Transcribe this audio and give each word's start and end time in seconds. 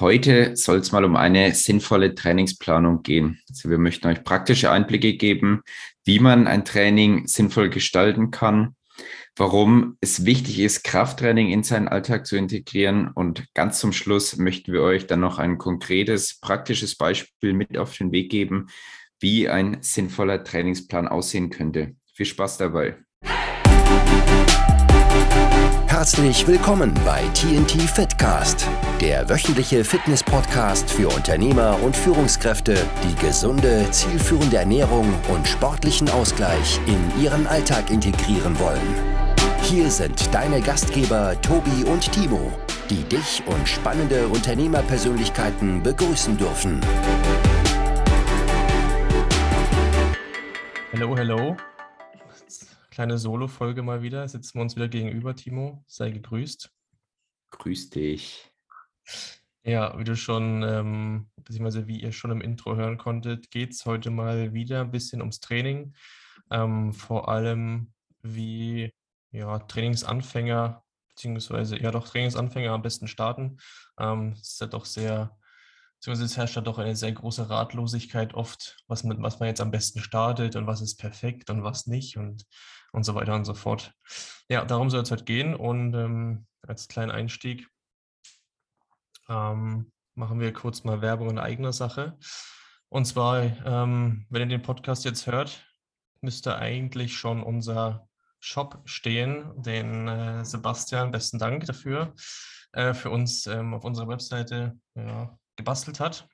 Heute 0.00 0.54
soll 0.54 0.78
es 0.78 0.92
mal 0.92 1.04
um 1.04 1.16
eine 1.16 1.56
sinnvolle 1.56 2.14
Trainingsplanung 2.14 3.02
gehen. 3.02 3.40
Also 3.48 3.68
wir 3.68 3.78
möchten 3.78 4.06
euch 4.06 4.22
praktische 4.22 4.70
Einblicke 4.70 5.14
geben, 5.14 5.62
wie 6.04 6.20
man 6.20 6.46
ein 6.46 6.64
Training 6.64 7.26
sinnvoll 7.26 7.68
gestalten 7.68 8.30
kann, 8.30 8.76
warum 9.34 9.96
es 10.00 10.24
wichtig 10.24 10.60
ist, 10.60 10.84
Krafttraining 10.84 11.48
in 11.48 11.64
seinen 11.64 11.88
Alltag 11.88 12.28
zu 12.28 12.36
integrieren 12.36 13.08
und 13.08 13.52
ganz 13.54 13.80
zum 13.80 13.92
Schluss 13.92 14.36
möchten 14.36 14.72
wir 14.72 14.82
euch 14.82 15.08
dann 15.08 15.18
noch 15.18 15.40
ein 15.40 15.58
konkretes, 15.58 16.38
praktisches 16.38 16.96
Beispiel 16.96 17.52
mit 17.52 17.76
auf 17.76 17.96
den 17.96 18.12
Weg 18.12 18.30
geben, 18.30 18.68
wie 19.18 19.48
ein 19.48 19.78
sinnvoller 19.80 20.44
Trainingsplan 20.44 21.08
aussehen 21.08 21.50
könnte. 21.50 21.96
Viel 22.14 22.26
Spaß 22.26 22.58
dabei. 22.58 22.98
Herzlich 25.88 26.46
willkommen 26.46 26.94
bei 27.04 27.22
TNT 27.34 27.82
Fitcast, 27.82 28.68
der 29.00 29.28
wöchentliche 29.28 29.84
Fitness-Podcast 29.84 30.90
für 30.90 31.08
Unternehmer 31.08 31.78
und 31.82 31.96
Führungskräfte, 31.96 32.76
die 33.04 33.14
gesunde, 33.24 33.88
zielführende 33.90 34.56
Ernährung 34.56 35.06
und 35.28 35.46
sportlichen 35.46 36.08
Ausgleich 36.10 36.80
in 36.86 37.22
ihren 37.22 37.46
Alltag 37.46 37.90
integrieren 37.90 38.58
wollen. 38.58 38.94
Hier 39.62 39.90
sind 39.90 40.34
deine 40.34 40.60
Gastgeber 40.60 41.40
Tobi 41.42 41.84
und 41.84 42.10
Timo, 42.12 42.52
die 42.90 43.04
dich 43.04 43.42
und 43.46 43.68
spannende 43.68 44.26
Unternehmerpersönlichkeiten 44.28 45.82
begrüßen 45.82 46.36
dürfen. 46.36 46.80
Hallo, 50.92 51.16
hallo 51.16 51.56
kleine 52.98 53.16
Solo-Folge 53.16 53.84
mal 53.84 54.02
wieder. 54.02 54.26
Sitzen 54.26 54.58
wir 54.58 54.62
uns 54.62 54.74
wieder 54.74 54.88
gegenüber, 54.88 55.36
Timo. 55.36 55.84
Sei 55.86 56.10
gegrüßt. 56.10 56.68
Grüß 57.50 57.90
dich. 57.90 58.50
Ja, 59.64 59.98
wie 59.98 60.04
du 60.04 60.16
schon, 60.16 60.62
ähm, 60.62 61.30
beziehungsweise 61.36 61.86
wie 61.86 62.00
ihr 62.00 62.12
schon 62.12 62.30
im 62.30 62.40
Intro 62.40 62.76
hören 62.76 62.96
konntet, 62.96 63.50
geht 63.50 63.72
es 63.72 63.84
heute 63.84 64.10
mal 64.10 64.54
wieder 64.54 64.80
ein 64.82 64.90
bisschen 64.90 65.20
ums 65.20 65.40
Training. 65.40 65.94
Ähm, 66.50 66.92
vor 66.92 67.28
allem, 67.28 67.92
wie 68.22 68.92
ja, 69.30 69.58
Trainingsanfänger, 69.58 70.82
beziehungsweise 71.10 71.78
ja 71.78 71.90
doch 71.90 72.08
Trainingsanfänger 72.08 72.72
am 72.72 72.82
besten 72.82 73.08
starten. 73.08 73.58
Ähm, 73.98 74.32
es 74.32 74.52
ist 74.52 74.60
ja 74.60 74.66
doch 74.68 74.84
sehr 74.84 75.38
beziehungsweise 75.98 76.26
es 76.26 76.36
herrscht 76.36 76.56
da 76.56 76.60
doch 76.60 76.78
eine 76.78 76.94
sehr 76.94 77.12
große 77.12 77.50
Ratlosigkeit 77.50 78.34
oft, 78.34 78.76
was, 78.86 79.02
mit, 79.02 79.20
was 79.20 79.40
man 79.40 79.48
jetzt 79.48 79.60
am 79.60 79.72
besten 79.72 80.00
startet 80.00 80.54
und 80.54 80.66
was 80.66 80.80
ist 80.80 80.96
perfekt 80.96 81.50
und 81.50 81.64
was 81.64 81.86
nicht 81.86 82.16
und, 82.16 82.44
und 82.92 83.02
so 83.02 83.14
weiter 83.14 83.34
und 83.34 83.44
so 83.44 83.54
fort. 83.54 83.92
Ja, 84.48 84.64
darum 84.64 84.90
soll 84.90 85.02
es 85.02 85.10
heute 85.10 85.24
gehen 85.24 85.54
und 85.54 85.94
ähm, 85.94 86.46
als 86.62 86.88
kleinen 86.88 87.10
Einstieg 87.10 87.68
ähm, 89.28 89.92
machen 90.14 90.40
wir 90.40 90.52
kurz 90.52 90.84
mal 90.84 91.00
Werbung 91.00 91.30
in 91.30 91.38
eigener 91.38 91.72
Sache. 91.72 92.18
Und 92.88 93.04
zwar, 93.04 93.42
ähm, 93.66 94.26
wenn 94.30 94.42
ihr 94.42 94.58
den 94.58 94.62
Podcast 94.62 95.04
jetzt 95.04 95.26
hört, 95.26 95.64
müsste 96.20 96.56
eigentlich 96.56 97.16
schon 97.16 97.42
unser 97.42 98.08
Shop 98.40 98.80
stehen, 98.84 99.52
den 99.62 100.08
äh, 100.08 100.44
Sebastian, 100.44 101.10
besten 101.10 101.38
Dank 101.38 101.66
dafür, 101.66 102.14
äh, 102.72 102.94
für 102.94 103.10
uns 103.10 103.46
ähm, 103.46 103.74
auf 103.74 103.84
unserer 103.84 104.08
Webseite 104.08 104.78
ja, 104.94 105.38
gebastelt 105.56 106.00
hat. 106.00 106.28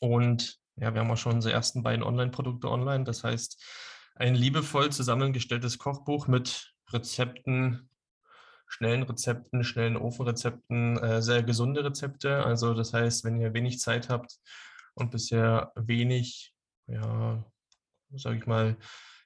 Und 0.00 0.58
ja, 0.76 0.94
wir 0.94 1.00
haben 1.00 1.10
auch 1.10 1.16
schon 1.16 1.34
unsere 1.34 1.54
ersten 1.54 1.82
beiden 1.82 2.04
Online-Produkte 2.04 2.70
online. 2.70 3.04
Das 3.04 3.24
heißt, 3.24 3.62
ein 4.14 4.34
liebevoll 4.34 4.90
zusammengestelltes 4.90 5.78
Kochbuch 5.78 6.26
mit 6.28 6.74
Rezepten, 6.90 7.88
schnellen 8.68 9.02
Rezepten, 9.02 9.64
schnellen 9.64 9.96
Ofenrezepten, 9.96 10.98
äh, 10.98 11.22
sehr 11.22 11.42
gesunde 11.42 11.84
Rezepte. 11.84 12.44
Also 12.44 12.74
das 12.74 12.92
heißt, 12.92 13.24
wenn 13.24 13.40
ihr 13.40 13.54
wenig 13.54 13.80
Zeit 13.80 14.08
habt 14.08 14.38
und 14.94 15.10
bisher 15.10 15.72
wenig, 15.74 16.54
ja, 16.86 17.44
sage 18.14 18.36
ich 18.36 18.46
mal, 18.46 18.76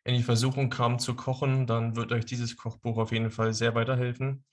in 0.04 0.14
die 0.14 0.22
Versuchung 0.22 0.70
kam 0.70 0.98
zu 0.98 1.14
kochen, 1.14 1.66
dann 1.66 1.96
wird 1.96 2.12
euch 2.12 2.24
dieses 2.24 2.56
Kochbuch 2.56 2.98
auf 2.98 3.12
jeden 3.12 3.30
Fall 3.30 3.52
sehr 3.54 3.74
weiterhelfen 3.74 4.44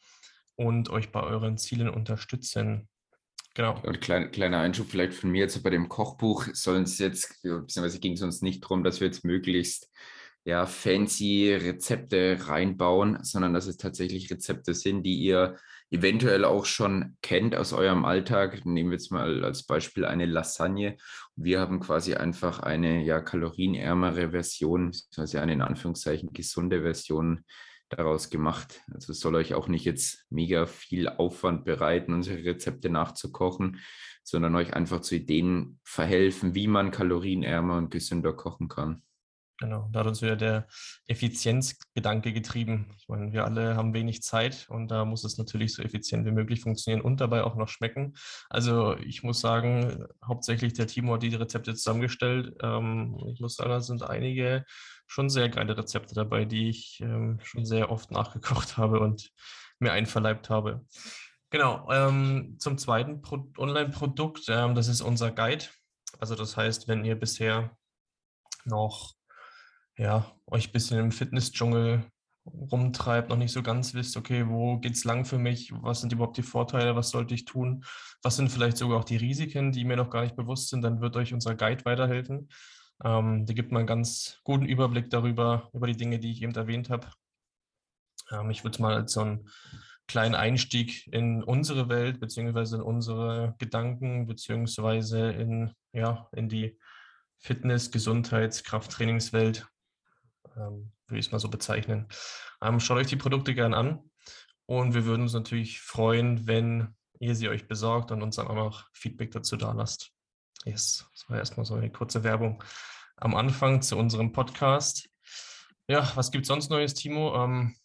und 0.55 0.89
euch 0.89 1.11
bei 1.11 1.21
euren 1.21 1.57
Zielen 1.57 1.89
unterstützen. 1.89 2.87
Genau. 3.55 3.79
Und 3.81 3.99
klein, 3.99 4.31
kleiner 4.31 4.59
Einschub 4.59 4.89
vielleicht 4.89 5.13
von 5.13 5.31
mir 5.31 5.41
jetzt 5.41 5.61
bei 5.63 5.69
dem 5.69 5.89
Kochbuch 5.89 6.47
sollen 6.53 6.83
es 6.83 6.99
jetzt, 6.99 7.41
beziehungsweise 7.41 7.99
ging 7.99 8.13
es 8.13 8.21
uns 8.21 8.41
nicht 8.41 8.63
darum, 8.63 8.83
dass 8.83 8.99
wir 8.99 9.07
jetzt 9.07 9.25
möglichst 9.25 9.89
ja, 10.45 10.65
fancy 10.65 11.53
Rezepte 11.53 12.37
reinbauen, 12.47 13.23
sondern 13.23 13.53
dass 13.53 13.67
es 13.67 13.77
tatsächlich 13.77 14.31
Rezepte 14.31 14.73
sind, 14.73 15.03
die 15.03 15.15
ihr 15.15 15.57
eventuell 15.91 16.45
auch 16.45 16.65
schon 16.65 17.17
kennt 17.21 17.55
aus 17.55 17.73
eurem 17.73 18.05
Alltag. 18.05 18.65
Nehmen 18.65 18.91
wir 18.91 18.97
jetzt 18.97 19.11
mal 19.11 19.43
als 19.43 19.63
Beispiel 19.63 20.05
eine 20.05 20.25
Lasagne. 20.25 20.97
Wir 21.35 21.59
haben 21.59 21.79
quasi 21.79 22.13
einfach 22.15 22.59
eine 22.59 23.03
ja, 23.03 23.21
kalorienärmere 23.21 24.31
Version, 24.31 24.91
also 25.17 25.37
eine 25.39 25.53
in 25.53 25.61
Anführungszeichen 25.61 26.31
gesunde 26.31 26.81
Version 26.81 27.43
daraus 27.89 28.29
gemacht. 28.29 28.81
Also 28.93 29.13
soll 29.13 29.35
euch 29.35 29.55
auch 29.55 29.67
nicht 29.67 29.85
jetzt 29.85 30.25
mega 30.29 30.67
viel 30.67 31.09
Aufwand 31.09 31.65
bereiten, 31.65 32.13
unsere 32.13 32.43
Rezepte 32.43 32.89
nachzukochen, 32.89 33.79
sondern 34.23 34.55
euch 34.55 34.73
einfach 34.75 35.01
zu 35.01 35.15
Ideen 35.15 35.79
verhelfen, 35.83 36.53
wie 36.53 36.67
man 36.67 36.91
kalorienärmer 36.91 37.77
und 37.77 37.89
gesünder 37.89 38.33
kochen 38.33 38.67
kann. 38.67 39.01
Genau, 39.59 39.89
da 39.91 39.99
hat 39.99 40.07
uns 40.07 40.21
wieder 40.21 40.37
der 40.37 40.67
Effizienzgedanke 41.05 42.31
getrieben. 42.31 42.95
Ich 42.97 43.09
meine, 43.09 43.33
wir 43.33 43.43
alle 43.43 43.75
haben 43.75 43.93
wenig 43.93 44.21
Zeit 44.23 44.67
und 44.69 44.87
da 44.87 45.03
muss 45.03 45.25
es 45.25 45.37
natürlich 45.37 45.73
so 45.73 45.83
effizient 45.83 46.25
wie 46.25 46.31
möglich 46.31 46.61
funktionieren 46.61 47.01
und 47.01 47.19
dabei 47.19 47.43
auch 47.43 47.55
noch 47.55 47.67
schmecken. 47.67 48.13
Also 48.49 48.95
ich 48.95 49.21
muss 49.21 49.41
sagen, 49.41 50.05
hauptsächlich 50.25 50.73
der 50.73 50.87
Timo 50.87 51.15
hat 51.15 51.23
die 51.23 51.35
Rezepte 51.35 51.75
zusammengestellt. 51.75 52.55
Ähm, 52.61 53.19
ich 53.33 53.41
muss 53.41 53.55
sagen, 53.55 53.71
da 53.71 53.81
sind 53.81 54.01
einige 54.01 54.63
schon 55.07 55.29
sehr 55.29 55.49
geile 55.49 55.77
Rezepte 55.77 56.15
dabei, 56.15 56.45
die 56.45 56.69
ich 56.69 57.01
ähm, 57.01 57.41
schon 57.43 57.65
sehr 57.65 57.91
oft 57.91 58.11
nachgekocht 58.11 58.77
habe 58.77 59.01
und 59.01 59.29
mir 59.79 59.91
einverleibt 59.91 60.49
habe. 60.49 60.85
Genau, 61.49 61.89
ähm, 61.91 62.55
zum 62.59 62.77
zweiten 62.77 63.21
Online-Produkt, 63.57 64.47
das 64.47 64.87
ist 64.87 65.01
unser 65.01 65.31
Guide. 65.31 65.65
Also 66.19 66.35
das 66.35 66.55
heißt, 66.55 66.87
wenn 66.87 67.03
ihr 67.03 67.15
bisher 67.15 67.75
noch 68.65 69.18
ja, 69.99 70.25
euch 70.47 70.69
ein 70.69 70.71
bisschen 70.71 70.99
im 70.99 71.11
Fitnessdschungel 71.11 72.05
rumtreibt, 72.45 73.29
noch 73.29 73.37
nicht 73.37 73.51
so 73.51 73.61
ganz 73.61 73.93
wisst, 73.93 74.15
okay, 74.17 74.47
wo 74.47 74.79
geht 74.79 74.93
es 74.93 75.03
lang 75.03 75.25
für 75.25 75.37
mich, 75.37 75.71
was 75.81 76.01
sind 76.01 76.13
überhaupt 76.13 76.37
die 76.37 76.41
Vorteile, 76.41 76.95
was 76.95 77.09
sollte 77.09 77.35
ich 77.35 77.45
tun, 77.45 77.83
was 78.23 78.37
sind 78.37 78.49
vielleicht 78.49 78.77
sogar 78.77 78.97
auch 78.97 79.03
die 79.03 79.17
Risiken, 79.17 79.71
die 79.71 79.83
mir 79.83 79.97
noch 79.97 80.09
gar 80.09 80.23
nicht 80.23 80.37
bewusst 80.37 80.69
sind, 80.69 80.81
dann 80.81 81.01
wird 81.01 81.15
euch 81.17 81.33
unser 81.33 81.53
Guide 81.53 81.85
weiterhelfen. 81.85 82.49
Ähm, 83.03 83.45
der 83.45 83.55
gibt 83.55 83.71
mal 83.71 83.79
einen 83.79 83.87
ganz 83.87 84.39
guten 84.43 84.65
Überblick 84.65 85.09
darüber, 85.09 85.69
über 85.73 85.85
die 85.85 85.97
Dinge, 85.97 86.17
die 86.17 86.31
ich 86.31 86.41
eben 86.41 86.55
erwähnt 86.55 86.89
habe. 86.89 87.07
Ähm, 88.31 88.49
ich 88.49 88.63
würde 88.63 88.75
es 88.75 88.79
mal 88.79 88.95
als 88.95 89.13
so 89.13 89.21
einen 89.21 89.49
kleinen 90.07 90.35
Einstieg 90.35 91.07
in 91.07 91.43
unsere 91.43 91.89
Welt, 91.89 92.19
beziehungsweise 92.19 92.77
in 92.77 92.81
unsere 92.81 93.55
Gedanken, 93.59 94.27
beziehungsweise 94.27 95.31
in, 95.31 95.73
ja, 95.93 96.27
in 96.31 96.49
die 96.49 96.79
Fitness-, 97.37 97.91
Gesundheits-, 97.91 98.63
Krafttrainingswelt 98.63 99.67
ähm, 100.57 100.91
würde 101.07 101.19
ich 101.19 101.27
es 101.27 101.31
mal 101.31 101.39
so 101.39 101.49
bezeichnen. 101.49 102.07
Ähm, 102.61 102.79
schaut 102.79 102.97
euch 102.97 103.07
die 103.07 103.15
Produkte 103.15 103.53
gerne 103.53 103.77
an 103.77 104.09
und 104.65 104.93
wir 104.93 105.05
würden 105.05 105.23
uns 105.23 105.33
natürlich 105.33 105.81
freuen, 105.81 106.47
wenn 106.47 106.95
ihr 107.19 107.35
sie 107.35 107.49
euch 107.49 107.67
besorgt 107.67 108.11
und 108.11 108.21
uns 108.21 108.37
dann 108.37 108.47
auch 108.47 108.55
noch 108.55 108.89
Feedback 108.93 109.31
dazu 109.31 109.57
da 109.57 109.71
lasst. 109.73 110.11
Yes, 110.65 111.09
das 111.13 111.29
war 111.29 111.37
erstmal 111.37 111.65
so 111.65 111.75
eine 111.75 111.91
kurze 111.91 112.23
Werbung 112.23 112.63
am 113.17 113.35
Anfang 113.35 113.81
zu 113.81 113.97
unserem 113.97 114.31
Podcast. 114.31 115.09
Ja, 115.87 116.11
was 116.15 116.31
gibt 116.31 116.43
es 116.43 116.47
sonst 116.47 116.69
Neues, 116.69 116.93
Timo? 116.93 117.35
Ähm, 117.35 117.75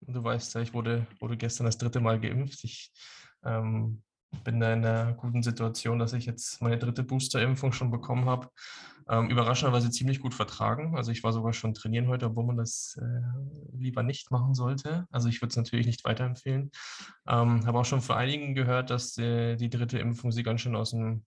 du 0.00 0.22
weißt 0.22 0.54
ja, 0.54 0.60
ich 0.60 0.72
wurde, 0.74 1.06
wurde 1.20 1.36
gestern 1.36 1.66
das 1.66 1.78
dritte 1.78 2.00
Mal 2.00 2.20
geimpft. 2.20 2.64
Ich 2.64 2.92
ähm, 3.44 4.02
bin 4.44 4.60
da 4.60 4.72
in 4.72 4.84
einer 4.84 5.12
guten 5.14 5.42
Situation, 5.42 5.98
dass 5.98 6.12
ich 6.12 6.26
jetzt 6.26 6.60
meine 6.62 6.78
dritte 6.78 7.02
Boosterimpfung 7.02 7.72
schon 7.72 7.90
bekommen 7.90 8.26
habe. 8.26 8.48
Ähm, 9.08 9.30
überraschenderweise 9.30 9.90
ziemlich 9.90 10.20
gut 10.20 10.32
vertragen. 10.32 10.96
Also 10.96 11.10
ich 11.10 11.22
war 11.24 11.32
sogar 11.32 11.52
schon 11.52 11.74
trainieren 11.74 12.08
heute, 12.08 12.26
obwohl 12.26 12.46
man 12.46 12.56
das 12.56 12.96
äh, 13.00 13.76
lieber 13.76 14.02
nicht 14.02 14.30
machen 14.30 14.54
sollte. 14.54 15.06
Also 15.10 15.28
ich 15.28 15.42
würde 15.42 15.50
es 15.50 15.56
natürlich 15.56 15.86
nicht 15.86 16.04
weiterempfehlen. 16.04 16.70
Ähm, 17.28 17.66
habe 17.66 17.78
auch 17.78 17.84
schon 17.84 18.00
von 18.00 18.16
einigen 18.16 18.54
gehört, 18.54 18.90
dass 18.90 19.18
äh, 19.18 19.56
die 19.56 19.70
dritte 19.70 19.98
Impfung 19.98 20.30
sie 20.30 20.42
ganz 20.42 20.60
schön 20.60 20.76
aus 20.76 20.90
dem 20.90 21.24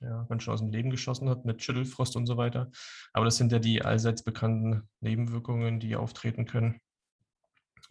ja, 0.00 0.26
ganz 0.28 0.42
schön 0.42 0.52
aus 0.52 0.60
dem 0.60 0.70
Leben 0.70 0.90
geschossen 0.90 1.28
hat 1.28 1.44
mit 1.44 1.62
Schüttelfrost 1.62 2.16
und 2.16 2.26
so 2.26 2.36
weiter. 2.36 2.70
Aber 3.12 3.24
das 3.24 3.36
sind 3.36 3.50
ja 3.52 3.58
die 3.58 3.82
allseits 3.82 4.22
bekannten 4.22 4.88
Nebenwirkungen, 5.00 5.80
die 5.80 5.96
auftreten 5.96 6.44
können. 6.44 6.80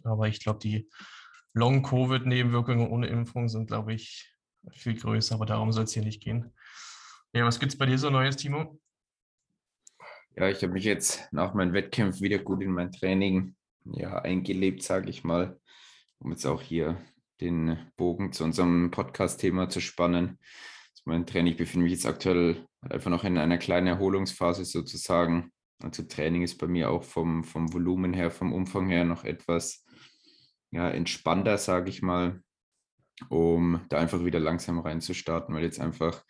Aber 0.03 0.27
ich 0.27 0.39
glaube, 0.39 0.59
die 0.59 0.89
Long-Covid-Nebenwirkungen 1.55 2.89
ohne 2.89 3.07
Impfung 3.07 3.47
sind, 3.47 3.67
glaube 3.67 3.93
ich, 3.93 4.31
viel 4.71 4.99
größer, 4.99 5.35
aber 5.35 5.45
darum 5.45 5.71
soll 5.71 5.85
es 5.85 5.93
hier 5.93 6.03
nicht 6.03 6.21
gehen. 6.21 6.53
Ja, 7.33 7.45
was 7.45 7.59
gibt 7.59 7.71
es 7.71 7.77
bei 7.77 7.85
dir 7.85 7.97
so 7.97 8.09
Neues, 8.09 8.35
Timo? 8.35 8.79
Ja, 10.35 10.49
ich 10.49 10.61
habe 10.63 10.73
mich 10.73 10.83
jetzt 10.83 11.31
nach 11.31 11.53
meinen 11.53 11.73
Wettkämpfen 11.73 12.21
wieder 12.21 12.39
gut 12.39 12.61
in 12.61 12.71
mein 12.71 12.91
Training 12.91 13.55
ja, 13.85 14.17
eingelebt, 14.19 14.83
sage 14.83 15.09
ich 15.09 15.23
mal, 15.23 15.59
um 16.19 16.31
jetzt 16.31 16.45
auch 16.45 16.61
hier 16.61 17.01
den 17.39 17.77
Bogen 17.95 18.33
zu 18.33 18.43
unserem 18.43 18.91
Podcast-Thema 18.91 19.69
zu 19.69 19.79
spannen. 19.79 20.39
Mein 21.05 21.27
Training, 21.27 21.51
ich 21.51 21.57
befinde 21.57 21.83
mich 21.83 21.93
jetzt 21.93 22.07
aktuell 22.07 22.65
einfach 22.81 23.11
noch 23.11 23.23
in 23.23 23.37
einer 23.37 23.59
kleinen 23.59 23.87
Erholungsphase 23.87 24.65
sozusagen. 24.65 25.51
Also 25.83 26.03
Training 26.03 26.41
ist 26.41 26.57
bei 26.57 26.67
mir 26.67 26.89
auch 26.89 27.03
vom, 27.03 27.43
vom 27.43 27.71
Volumen 27.71 28.13
her, 28.13 28.31
vom 28.31 28.51
Umfang 28.51 28.89
her 28.89 29.05
noch 29.05 29.23
etwas 29.23 29.84
ja, 30.75 30.89
entspannter, 30.89 31.57
sage 31.57 31.89
ich 31.89 32.01
mal, 32.01 32.41
um 33.29 33.79
da 33.87 33.97
einfach 33.97 34.25
wieder 34.25 34.41
langsam 34.41 34.79
reinzustarten, 34.79 35.55
weil 35.55 35.63
jetzt 35.63 35.79
einfach 35.79 36.21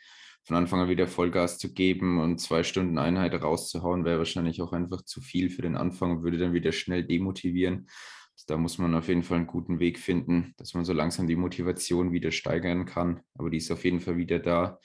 von 0.43 0.55
Anfang 0.55 0.81
an 0.81 0.89
wieder 0.89 1.07
Vollgas 1.07 1.57
zu 1.57 1.73
geben 1.73 2.19
und 2.21 2.39
zwei 2.39 2.61
Stunden 2.61 2.99
Einheit 2.99 3.33
rauszuhauen, 3.33 4.05
wäre 4.05 4.19
wahrscheinlich 4.19 4.61
auch 4.61 4.71
einfach 4.71 5.01
zu 5.01 5.19
viel 5.19 5.49
für 5.49 5.63
den 5.63 5.75
Anfang 5.75 6.11
und 6.11 6.23
würde 6.23 6.37
dann 6.37 6.53
wieder 6.53 6.71
schnell 6.71 7.03
demotivieren. 7.03 7.87
Also 8.33 8.45
da 8.45 8.57
muss 8.57 8.77
man 8.77 8.93
auf 8.93 9.07
jeden 9.07 9.23
Fall 9.23 9.37
einen 9.37 9.47
guten 9.47 9.79
Weg 9.79 9.97
finden, 9.97 10.53
dass 10.57 10.75
man 10.75 10.85
so 10.85 10.93
langsam 10.93 11.25
die 11.25 11.35
Motivation 11.35 12.11
wieder 12.11 12.31
steigern 12.31 12.85
kann. 12.85 13.21
Aber 13.33 13.49
die 13.49 13.57
ist 13.57 13.71
auf 13.71 13.83
jeden 13.83 13.99
Fall 13.99 14.17
wieder 14.17 14.37
da. 14.37 14.77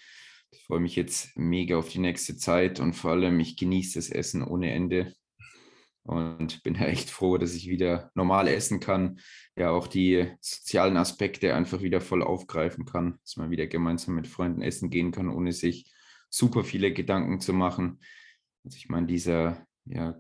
Ich 0.51 0.63
freue 0.63 0.81
mich 0.81 0.97
jetzt 0.97 1.37
mega 1.37 1.77
auf 1.77 1.91
die 1.91 1.99
nächste 1.99 2.39
Zeit 2.39 2.81
und 2.81 2.95
vor 2.95 3.11
allem, 3.11 3.39
ich 3.41 3.59
genieße 3.59 3.99
das 3.99 4.09
Essen 4.09 4.43
ohne 4.43 4.73
Ende 4.73 5.13
und 6.03 6.63
bin 6.63 6.75
echt 6.77 7.11
froh, 7.11 7.39
dass 7.39 7.55
ich 7.55 7.69
wieder 7.69 8.11
normal 8.15 8.49
essen 8.49 8.81
kann. 8.81 9.21
Ja, 9.57 9.71
auch 9.71 9.87
die 9.87 10.29
sozialen 10.41 10.97
Aspekte 10.97 11.55
einfach 11.55 11.83
wieder 11.83 12.01
voll 12.01 12.23
aufgreifen 12.23 12.85
kann, 12.85 13.19
dass 13.25 13.37
man 13.37 13.51
wieder 13.51 13.67
gemeinsam 13.67 14.15
mit 14.15 14.27
Freunden 14.27 14.63
essen 14.63 14.91
gehen 14.91 15.13
kann, 15.13 15.29
ohne 15.29 15.53
sich 15.53 15.93
super 16.29 16.65
viele 16.65 16.93
Gedanken 16.93 17.41
zu 17.41 17.53
machen. 17.53 18.01
Also 18.65 18.77
ich 18.77 18.89
meine, 18.89 19.07
dieser 19.07 19.67
ja, 19.85 20.17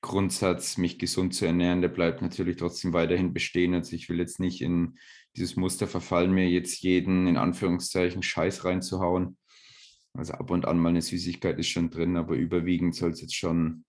Grundsatz, 0.00 0.78
mich 0.78 0.98
gesund 0.98 1.34
zu 1.34 1.46
ernähren, 1.46 1.80
der 1.80 1.88
bleibt 1.88 2.22
natürlich 2.22 2.56
trotzdem 2.56 2.92
weiterhin 2.92 3.32
bestehen. 3.32 3.74
Also 3.74 3.96
ich 3.96 4.08
will 4.08 4.18
jetzt 4.18 4.38
nicht 4.38 4.62
in 4.62 4.98
dieses 5.36 5.56
Muster 5.56 5.86
verfallen, 5.86 6.32
mir 6.32 6.48
jetzt 6.48 6.80
jeden 6.82 7.26
in 7.26 7.36
Anführungszeichen 7.36 8.22
Scheiß 8.22 8.64
reinzuhauen. 8.64 9.36
Also 10.14 10.34
ab 10.34 10.50
und 10.50 10.66
an 10.66 10.78
mal 10.78 10.90
eine 10.90 11.02
Süßigkeit 11.02 11.58
ist 11.58 11.68
schon 11.68 11.90
drin, 11.90 12.16
aber 12.16 12.34
überwiegend 12.34 12.94
soll 12.94 13.10
es 13.10 13.20
jetzt 13.20 13.36
schon 13.36 13.84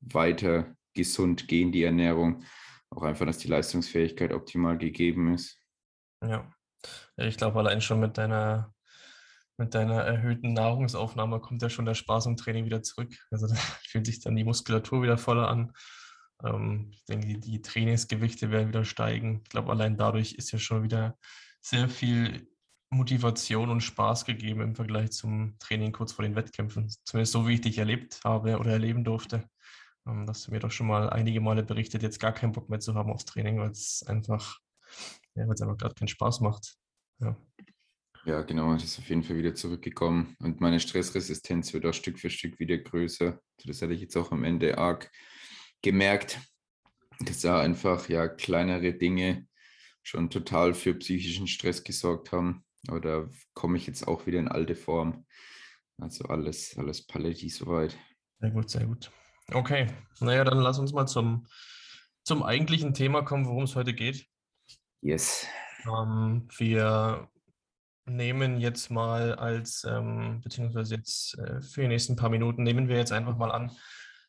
weiter 0.00 0.76
gesund 0.94 1.48
gehen, 1.48 1.72
die 1.72 1.82
Ernährung. 1.82 2.44
Auch 2.90 3.02
einfach, 3.02 3.26
dass 3.26 3.38
die 3.38 3.48
Leistungsfähigkeit 3.48 4.32
optimal 4.32 4.78
gegeben 4.78 5.34
ist. 5.34 5.58
Ja, 6.22 6.50
ich 7.16 7.36
glaube, 7.36 7.58
allein 7.58 7.80
schon 7.80 8.00
mit 8.00 8.16
deiner, 8.18 8.74
mit 9.56 9.74
deiner 9.74 10.02
erhöhten 10.02 10.52
Nahrungsaufnahme 10.52 11.40
kommt 11.40 11.62
ja 11.62 11.70
schon 11.70 11.84
der 11.84 11.94
Spaß 11.94 12.26
im 12.26 12.36
Training 12.36 12.64
wieder 12.64 12.82
zurück. 12.82 13.14
Also 13.30 13.46
da 13.46 13.54
fühlt 13.88 14.06
sich 14.06 14.20
dann 14.20 14.36
die 14.36 14.44
Muskulatur 14.44 15.02
wieder 15.02 15.18
voller 15.18 15.48
an. 15.48 15.72
Ähm, 16.44 16.90
ich 16.92 17.04
denke, 17.04 17.26
die, 17.26 17.40
die 17.40 17.62
Trainingsgewichte 17.62 18.50
werden 18.50 18.68
wieder 18.68 18.84
steigen. 18.84 19.42
Ich 19.44 19.50
glaube, 19.50 19.70
allein 19.70 19.96
dadurch 19.96 20.34
ist 20.34 20.52
ja 20.52 20.58
schon 20.58 20.82
wieder 20.82 21.18
sehr 21.60 21.88
viel 21.88 22.48
Motivation 22.90 23.68
und 23.68 23.82
Spaß 23.82 24.24
gegeben 24.24 24.62
im 24.62 24.74
Vergleich 24.74 25.12
zum 25.12 25.58
Training 25.58 25.92
kurz 25.92 26.12
vor 26.12 26.22
den 26.22 26.36
Wettkämpfen. 26.36 26.88
Zumindest 27.04 27.32
so, 27.32 27.46
wie 27.46 27.54
ich 27.54 27.60
dich 27.60 27.78
erlebt 27.78 28.20
habe 28.24 28.58
oder 28.58 28.72
erleben 28.72 29.04
durfte. 29.04 29.48
Ähm, 30.08 30.26
das 30.26 30.38
hast 30.38 30.48
du 30.48 30.52
mir 30.52 30.60
doch 30.60 30.70
schon 30.70 30.86
mal 30.86 31.10
einige 31.10 31.40
Male 31.40 31.62
berichtet, 31.62 32.02
jetzt 32.02 32.18
gar 32.20 32.32
keinen 32.32 32.52
Bock 32.52 32.68
mehr 32.68 32.80
zu 32.80 32.94
haben 32.94 33.12
aufs 33.12 33.24
Training, 33.24 33.58
weil 33.58 33.70
es 33.70 34.02
einfach, 34.06 34.58
ja, 35.34 35.46
weil 35.46 35.54
es 35.54 35.62
einfach 35.62 35.76
gerade 35.76 35.94
keinen 35.94 36.08
Spaß 36.08 36.40
macht. 36.40 36.76
Ja. 37.20 37.36
Ja, 38.24 38.42
genau, 38.42 38.74
das 38.74 38.84
ist 38.84 38.98
auf 38.98 39.08
jeden 39.08 39.22
Fall 39.22 39.36
wieder 39.36 39.54
zurückgekommen 39.54 40.36
und 40.40 40.60
meine 40.60 40.80
Stressresistenz 40.80 41.72
wird 41.72 41.86
auch 41.86 41.94
Stück 41.94 42.18
für 42.18 42.30
Stück 42.30 42.58
wieder 42.58 42.76
größer. 42.76 43.40
Das 43.64 43.80
hatte 43.80 43.94
ich 43.94 44.00
jetzt 44.00 44.16
auch 44.16 44.32
am 44.32 44.44
Ende 44.44 44.76
arg 44.76 45.10
gemerkt, 45.82 46.40
dass 47.20 47.40
da 47.40 47.60
einfach 47.60 48.08
ja 48.08 48.28
kleinere 48.28 48.92
Dinge 48.92 49.46
schon 50.02 50.30
total 50.30 50.74
für 50.74 50.94
psychischen 50.94 51.46
Stress 51.46 51.84
gesorgt 51.84 52.32
haben. 52.32 52.64
Aber 52.86 53.00
da 53.00 53.28
komme 53.54 53.76
ich 53.76 53.86
jetzt 53.86 54.06
auch 54.06 54.26
wieder 54.26 54.38
in 54.38 54.48
alte 54.48 54.74
Form. 54.74 55.26
Also 55.98 56.24
alles, 56.26 56.76
alles 56.76 57.06
Paletti 57.06 57.48
soweit. 57.48 57.96
Sehr 58.40 58.50
gut, 58.50 58.70
sehr 58.70 58.86
gut. 58.86 59.10
Okay, 59.52 59.88
naja, 60.20 60.44
dann 60.44 60.58
lass 60.58 60.78
uns 60.78 60.92
mal 60.92 61.06
zum, 61.06 61.46
zum 62.22 62.42
eigentlichen 62.42 62.92
Thema 62.92 63.22
kommen, 63.22 63.46
worum 63.46 63.64
es 63.64 63.74
heute 63.76 63.94
geht. 63.94 64.26
Yes. 65.00 65.46
Ähm, 65.86 66.48
wir 66.58 67.28
nehmen 68.04 68.60
jetzt 68.60 68.90
mal 68.90 69.34
als, 69.34 69.84
ähm, 69.84 70.40
beziehungsweise 70.42 70.96
jetzt 70.96 71.38
äh, 71.38 71.62
für 71.62 71.82
die 71.82 71.88
nächsten 71.88 72.16
paar 72.16 72.28
Minuten, 72.28 72.62
nehmen 72.62 72.88
wir 72.88 72.96
jetzt 72.96 73.12
einfach 73.12 73.36
mal 73.38 73.50
an, 73.50 73.70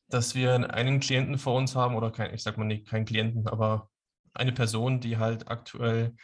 dass 0.08 0.36
wir 0.36 0.54
einen 0.54 1.00
Klienten 1.02 1.38
vor 1.38 1.56
uns 1.56 1.76
haben 1.76 1.96
oder 1.96 2.12
kein, 2.12 2.34
ich 2.34 2.42
sag 2.42 2.58
mal 2.58 2.66
nicht 2.66 2.88
keinen 2.88 3.06
Klienten, 3.06 3.48
aber 3.48 3.90
eine 4.34 4.54
Person, 4.54 5.02
die 5.02 5.18
halt 5.18 5.50
aktuell 5.50 6.16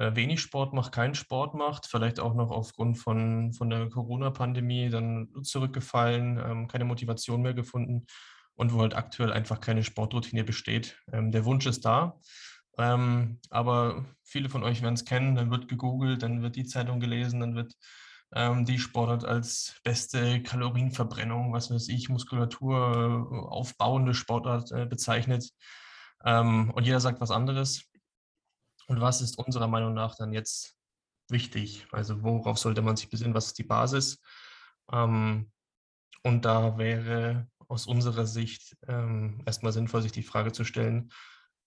wenig 0.00 0.40
Sport 0.40 0.72
macht, 0.72 0.92
keinen 0.92 1.14
Sport 1.14 1.54
macht, 1.54 1.86
vielleicht 1.86 2.20
auch 2.20 2.34
noch 2.34 2.50
aufgrund 2.50 2.98
von, 2.98 3.52
von 3.52 3.68
der 3.68 3.88
Corona-Pandemie 3.90 4.88
dann 4.88 5.28
zurückgefallen, 5.42 6.38
ähm, 6.38 6.68
keine 6.68 6.86
Motivation 6.86 7.42
mehr 7.42 7.52
gefunden 7.52 8.06
und 8.54 8.72
wo 8.72 8.80
halt 8.80 8.94
aktuell 8.94 9.32
einfach 9.32 9.60
keine 9.60 9.84
Sportroutine 9.84 10.42
besteht. 10.44 10.98
Ähm, 11.12 11.32
der 11.32 11.44
Wunsch 11.44 11.66
ist 11.66 11.84
da, 11.84 12.18
ähm, 12.78 13.40
aber 13.50 14.06
viele 14.24 14.48
von 14.48 14.64
euch 14.64 14.80
werden 14.80 14.94
es 14.94 15.04
kennen, 15.04 15.34
dann 15.34 15.50
wird 15.50 15.68
gegoogelt, 15.68 16.22
dann 16.22 16.40
wird 16.40 16.56
die 16.56 16.66
Zeitung 16.66 17.00
gelesen, 17.00 17.40
dann 17.40 17.54
wird 17.54 17.74
die 18.32 18.78
Sportart 18.78 19.24
als 19.24 19.80
beste 19.82 20.40
Kalorienverbrennung, 20.40 21.52
was 21.52 21.68
weiß 21.68 21.88
ich, 21.88 22.08
Muskulatur 22.08 22.78
äh, 22.78 23.48
aufbauende 23.48 24.14
Sportart 24.14 24.70
äh, 24.70 24.86
bezeichnet. 24.86 25.50
Und 26.22 26.82
jeder 26.84 27.00
sagt 27.00 27.20
was 27.20 27.32
anderes. 27.32 27.89
Und 28.90 29.00
was 29.00 29.20
ist 29.20 29.38
unserer 29.38 29.68
Meinung 29.68 29.94
nach 29.94 30.16
dann 30.16 30.32
jetzt 30.32 30.76
wichtig? 31.28 31.86
Also 31.92 32.24
worauf 32.24 32.58
sollte 32.58 32.82
man 32.82 32.96
sich 32.96 33.08
besinnen? 33.08 33.34
Was 33.34 33.46
ist 33.46 33.58
die 33.58 33.62
Basis? 33.62 34.20
Ähm, 34.90 35.52
und 36.24 36.44
da 36.44 36.76
wäre 36.76 37.48
aus 37.68 37.86
unserer 37.86 38.26
Sicht 38.26 38.76
ähm, 38.88 39.42
erstmal 39.46 39.70
sinnvoll, 39.70 40.02
sich 40.02 40.10
die 40.10 40.24
Frage 40.24 40.50
zu 40.50 40.64
stellen, 40.64 41.12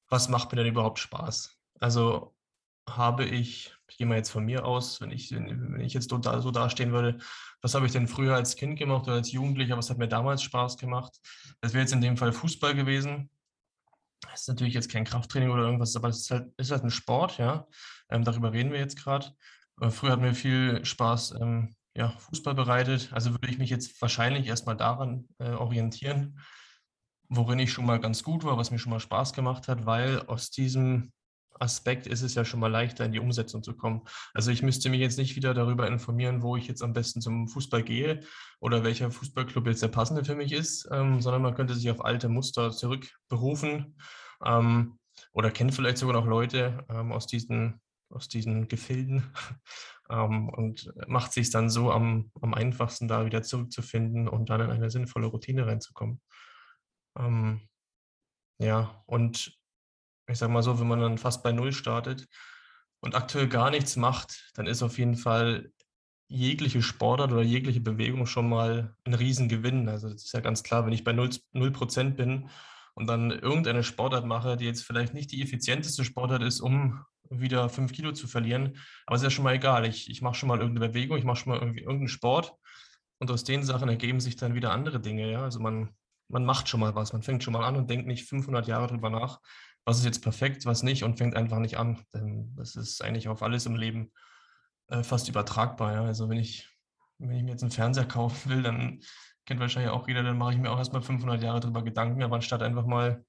was 0.09 0.27
macht 0.27 0.51
mir 0.51 0.57
denn 0.57 0.73
überhaupt 0.73 0.99
Spaß? 0.99 1.57
Also 1.79 2.35
habe 2.89 3.23
ich, 3.23 3.73
ich 3.87 3.95
gehe 3.95 4.05
mal 4.05 4.17
jetzt 4.17 4.31
von 4.31 4.43
mir 4.43 4.65
aus, 4.65 4.99
wenn 4.99 5.11
ich, 5.11 5.31
wenn 5.31 5.79
ich 5.79 5.93
jetzt 5.93 6.09
so, 6.09 6.17
da, 6.17 6.41
so 6.41 6.51
dastehen 6.51 6.91
würde, 6.91 7.19
was 7.61 7.73
habe 7.73 7.85
ich 7.85 7.93
denn 7.93 8.09
früher 8.09 8.35
als 8.35 8.57
Kind 8.57 8.77
gemacht 8.77 9.03
oder 9.03 9.13
als 9.13 9.31
Jugendlicher, 9.31 9.77
was 9.77 9.89
hat 9.89 9.97
mir 9.97 10.09
damals 10.09 10.43
Spaß 10.43 10.77
gemacht? 10.77 11.17
Das 11.61 11.71
wäre 11.71 11.83
jetzt 11.83 11.93
in 11.93 12.01
dem 12.01 12.17
Fall 12.17 12.33
Fußball 12.33 12.75
gewesen. 12.75 13.29
Das 14.31 14.41
ist 14.41 14.47
natürlich 14.47 14.73
jetzt 14.73 14.91
kein 14.91 15.05
Krafttraining 15.05 15.49
oder 15.49 15.63
irgendwas, 15.63 15.95
aber 15.95 16.09
es 16.09 16.21
ist 16.21 16.31
halt, 16.31 16.51
ist 16.57 16.71
halt 16.71 16.83
ein 16.83 16.89
Sport, 16.89 17.37
ja. 17.37 17.67
Ähm, 18.09 18.23
darüber 18.23 18.51
reden 18.51 18.71
wir 18.71 18.79
jetzt 18.79 18.97
gerade. 18.97 19.27
Äh, 19.81 19.89
früher 19.89 20.11
hat 20.11 20.21
mir 20.21 20.33
viel 20.33 20.83
Spaß 20.83 21.35
ähm, 21.41 21.75
ja, 21.95 22.09
Fußball 22.09 22.55
bereitet. 22.55 23.09
Also 23.11 23.31
würde 23.31 23.49
ich 23.49 23.57
mich 23.57 23.69
jetzt 23.69 24.01
wahrscheinlich 24.01 24.47
erstmal 24.47 24.77
daran 24.77 25.27
äh, 25.39 25.51
orientieren, 25.51 26.39
worin 27.29 27.59
ich 27.59 27.71
schon 27.71 27.85
mal 27.85 27.99
ganz 27.99 28.23
gut 28.23 28.43
war, 28.43 28.57
was 28.57 28.71
mir 28.71 28.79
schon 28.79 28.91
mal 28.91 28.99
Spaß 28.99 29.33
gemacht 29.33 29.67
hat, 29.67 29.85
weil 29.85 30.21
aus 30.27 30.49
diesem 30.49 31.11
Aspekt 31.59 32.07
ist 32.07 32.21
es 32.21 32.35
ja 32.35 32.45
schon 32.45 32.59
mal 32.59 32.71
leichter, 32.71 33.05
in 33.05 33.11
die 33.11 33.19
Umsetzung 33.19 33.63
zu 33.63 33.75
kommen. 33.75 34.01
Also 34.33 34.51
ich 34.51 34.63
müsste 34.63 34.89
mich 34.89 34.99
jetzt 34.99 35.17
nicht 35.17 35.35
wieder 35.35 35.53
darüber 35.53 35.87
informieren, 35.87 36.41
wo 36.41 36.57
ich 36.57 36.67
jetzt 36.67 36.81
am 36.81 36.93
besten 36.93 37.21
zum 37.21 37.47
Fußball 37.47 37.83
gehe 37.83 38.21
oder 38.59 38.83
welcher 38.83 39.11
Fußballclub 39.11 39.67
jetzt 39.67 39.83
der 39.83 39.87
passende 39.89 40.25
für 40.25 40.35
mich 40.35 40.51
ist, 40.51 40.87
ähm, 40.91 41.21
sondern 41.21 41.41
man 41.41 41.55
könnte 41.55 41.75
sich 41.75 41.89
auf 41.89 42.03
alte 42.03 42.29
Muster 42.29 42.71
zurückberufen 42.71 43.97
ähm, 44.43 44.97
oder 45.31 45.51
kennt 45.51 45.73
vielleicht 45.73 45.97
sogar 45.97 46.15
noch 46.15 46.27
Leute 46.27 46.85
ähm, 46.89 47.11
aus, 47.11 47.27
diesen, 47.27 47.81
aus 48.09 48.27
diesen 48.27 48.67
Gefilden 48.67 49.23
ähm, 50.09 50.49
und 50.49 50.91
macht 51.07 51.33
sich 51.33 51.49
dann 51.49 51.69
so 51.69 51.91
am, 51.91 52.31
am 52.41 52.53
einfachsten, 52.53 53.07
da 53.07 53.25
wieder 53.25 53.43
zurückzufinden 53.43 54.27
und 54.27 54.49
dann 54.49 54.61
in 54.61 54.71
eine 54.71 54.89
sinnvolle 54.89 55.27
Routine 55.27 55.65
reinzukommen. 55.65 56.21
Ähm, 57.17 57.67
ja, 58.59 59.03
und 59.05 59.57
ich 60.27 60.37
sage 60.37 60.51
mal 60.51 60.63
so, 60.63 60.79
wenn 60.79 60.87
man 60.87 61.01
dann 61.01 61.17
fast 61.17 61.43
bei 61.43 61.51
Null 61.51 61.73
startet 61.73 62.27
und 63.01 63.15
aktuell 63.15 63.47
gar 63.47 63.71
nichts 63.71 63.95
macht, 63.95 64.51
dann 64.55 64.67
ist 64.67 64.83
auf 64.83 64.97
jeden 64.97 65.15
Fall 65.15 65.71
jegliche 66.27 66.81
Sportart 66.81 67.31
oder 67.31 67.43
jegliche 67.43 67.81
Bewegung 67.81 68.25
schon 68.25 68.49
mal 68.49 68.95
ein 69.03 69.13
Riesengewinn. 69.13 69.89
Also 69.89 70.09
das 70.09 70.25
ist 70.25 70.33
ja 70.33 70.39
ganz 70.39 70.63
klar, 70.63 70.85
wenn 70.85 70.93
ich 70.93 71.03
bei 71.03 71.13
0, 71.13 71.29
0% 71.53 72.11
bin 72.11 72.49
und 72.95 73.07
dann 73.07 73.31
irgendeine 73.31 73.83
Sportart 73.83 74.25
mache, 74.25 74.57
die 74.57 74.65
jetzt 74.65 74.83
vielleicht 74.83 75.13
nicht 75.13 75.31
die 75.31 75.41
effizienteste 75.41 76.03
Sportart 76.03 76.41
ist, 76.41 76.59
um 76.59 77.03
wieder 77.29 77.69
5 77.69 77.91
Kilo 77.91 78.11
zu 78.13 78.27
verlieren, 78.27 78.77
aber 79.05 79.15
es 79.15 79.21
ist 79.21 79.25
ja 79.25 79.29
schon 79.31 79.43
mal 79.43 79.55
egal. 79.55 79.85
Ich, 79.85 80.09
ich 80.09 80.21
mache 80.21 80.35
schon 80.35 80.49
mal 80.49 80.59
irgendeine 80.59 80.89
Bewegung, 80.89 81.17
ich 81.17 81.23
mache 81.23 81.37
schon 81.37 81.51
mal 81.51 81.59
irgendwie 81.59 81.81
irgendeinen 81.81 82.07
Sport 82.07 82.53
und 83.19 83.31
aus 83.31 83.43
den 83.43 83.63
Sachen 83.63 83.89
ergeben 83.89 84.19
sich 84.19 84.35
dann 84.35 84.55
wieder 84.55 84.71
andere 84.71 84.99
Dinge. 84.99 85.31
Ja? 85.31 85.43
Also 85.43 85.59
man, 85.59 85.89
man 86.29 86.45
macht 86.45 86.69
schon 86.69 86.79
mal 86.79 86.95
was, 86.95 87.13
man 87.13 87.23
fängt 87.23 87.43
schon 87.43 87.53
mal 87.53 87.65
an 87.65 87.75
und 87.75 87.89
denkt 87.89 88.07
nicht 88.07 88.27
500 88.27 88.67
Jahre 88.67 88.87
drüber 88.87 89.09
nach, 89.09 89.39
was 89.85 89.99
ist 89.99 90.05
jetzt 90.05 90.23
perfekt, 90.23 90.65
was 90.65 90.83
nicht 90.83 91.03
und 91.03 91.17
fängt 91.17 91.35
einfach 91.35 91.59
nicht 91.59 91.77
an. 91.77 92.03
Denn 92.13 92.55
das 92.55 92.75
ist 92.75 93.03
eigentlich 93.03 93.27
auf 93.27 93.43
alles 93.43 93.65
im 93.65 93.75
Leben 93.75 94.11
äh, 94.87 95.03
fast 95.03 95.29
übertragbar. 95.29 95.93
Ja? 95.93 96.03
Also 96.03 96.29
wenn 96.29 96.37
ich, 96.37 96.69
wenn 97.17 97.37
ich 97.37 97.43
mir 97.43 97.51
jetzt 97.51 97.63
einen 97.63 97.71
Fernseher 97.71 98.05
kaufen 98.07 98.49
will, 98.49 98.63
dann 98.63 99.01
kennt 99.45 99.59
wahrscheinlich 99.59 99.91
auch 99.91 100.07
jeder, 100.07 100.23
dann 100.23 100.37
mache 100.37 100.53
ich 100.53 100.59
mir 100.59 100.71
auch 100.71 100.77
erstmal 100.77 101.01
500 101.01 101.43
Jahre 101.43 101.59
darüber 101.59 101.83
Gedanken, 101.83 102.23
aber 102.23 102.35
anstatt 102.35 102.61
einfach 102.61 102.85
mal 102.85 103.25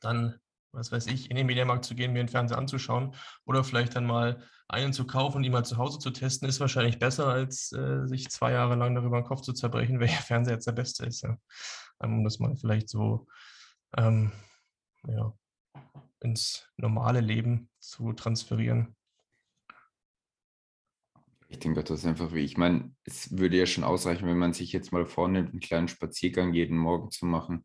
dann 0.00 0.38
was 0.74 0.92
weiß 0.92 1.06
ich, 1.06 1.30
in 1.30 1.36
den 1.36 1.46
Mediamarkt 1.46 1.84
zu 1.84 1.94
gehen, 1.94 2.12
mir 2.12 2.22
den 2.22 2.28
Fernseher 2.28 2.58
anzuschauen 2.58 3.14
oder 3.44 3.64
vielleicht 3.64 3.96
dann 3.96 4.06
mal 4.06 4.42
einen 4.68 4.92
zu 4.92 5.06
kaufen 5.06 5.38
und 5.38 5.44
ihn 5.44 5.52
mal 5.52 5.64
zu 5.64 5.76
Hause 5.76 5.98
zu 5.98 6.10
testen, 6.10 6.48
ist 6.48 6.60
wahrscheinlich 6.60 6.98
besser, 6.98 7.28
als 7.28 7.72
äh, 7.72 8.06
sich 8.06 8.28
zwei 8.30 8.52
Jahre 8.52 8.74
lang 8.74 8.94
darüber 8.94 9.20
den 9.20 9.26
Kopf 9.26 9.42
zu 9.42 9.52
zerbrechen, 9.52 10.00
welcher 10.00 10.22
Fernseher 10.22 10.54
jetzt 10.54 10.66
der 10.66 10.72
beste 10.72 11.06
ist. 11.06 11.22
Ja. 11.22 11.36
Ähm, 12.02 12.18
um 12.18 12.24
das 12.24 12.38
mal 12.38 12.56
vielleicht 12.56 12.88
so 12.88 13.26
ähm, 13.96 14.32
ja, 15.06 15.32
ins 16.20 16.68
normale 16.76 17.20
Leben 17.20 17.68
zu 17.78 18.12
transferieren. 18.12 18.96
Ich 21.48 21.60
denke, 21.60 21.84
das 21.84 22.00
ist 22.00 22.06
einfach 22.06 22.32
wie, 22.32 22.40
ich 22.40 22.56
meine, 22.56 22.92
es 23.04 23.38
würde 23.38 23.56
ja 23.56 23.66
schon 23.66 23.84
ausreichen, 23.84 24.26
wenn 24.26 24.38
man 24.38 24.52
sich 24.52 24.72
jetzt 24.72 24.92
mal 24.92 25.06
vornimmt, 25.06 25.50
einen 25.50 25.60
kleinen 25.60 25.88
Spaziergang 25.88 26.52
jeden 26.52 26.76
Morgen 26.76 27.10
zu 27.12 27.26
machen. 27.26 27.64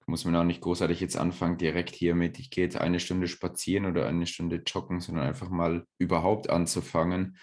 Da 0.00 0.06
muss 0.08 0.24
man 0.24 0.34
auch 0.34 0.44
nicht 0.44 0.62
großartig 0.62 1.00
jetzt 1.00 1.16
anfangen, 1.16 1.58
direkt 1.58 1.94
hier 1.94 2.16
mit, 2.16 2.40
ich 2.40 2.50
gehe 2.50 2.64
jetzt 2.64 2.76
eine 2.76 2.98
Stunde 2.98 3.28
spazieren 3.28 3.86
oder 3.86 4.08
eine 4.08 4.26
Stunde 4.26 4.62
joggen, 4.66 5.00
sondern 5.00 5.26
einfach 5.26 5.48
mal 5.48 5.86
überhaupt 5.98 6.50
anzufangen 6.50 7.36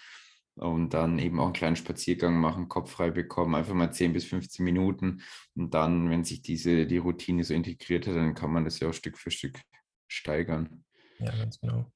und 0.56 0.94
dann 0.94 1.20
eben 1.20 1.40
auch 1.40 1.46
einen 1.46 1.54
kleinen 1.54 1.76
Spaziergang 1.76 2.38
machen, 2.38 2.68
Kopf 2.68 2.92
frei 2.92 3.12
bekommen, 3.12 3.56
einfach 3.56 3.76
mal 3.76 3.94
10 3.94 4.12
bis 4.12 4.26
15 4.26 4.66
Minuten. 4.66 5.22
Und 5.56 5.74
dann, 5.74 6.10
wenn 6.10 6.24
sich 6.24 6.42
diese, 6.42 6.88
die 6.88 6.98
Routine 6.98 7.44
so 7.44 7.54
integriert 7.54 8.08
hat, 8.08 8.16
dann 8.16 8.34
kann 8.34 8.52
man 8.52 8.66
das 8.66 8.80
ja 8.80 8.90
auch 8.90 8.94
Stück 8.94 9.18
für 9.18 9.32
Stück 9.32 9.62
steigern. 10.08 10.84
Ja, 11.20 11.32
ganz 11.36 11.60
genau. 11.60 11.92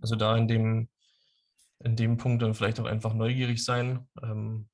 Also 0.00 0.16
da 0.16 0.36
in 0.36 0.48
dem 0.48 0.88
in 1.80 1.96
dem 1.96 2.16
Punkt 2.16 2.42
dann 2.42 2.54
vielleicht 2.54 2.80
auch 2.80 2.86
einfach 2.86 3.14
neugierig 3.14 3.64
sein. 3.64 4.08
Ähm, 4.22 4.68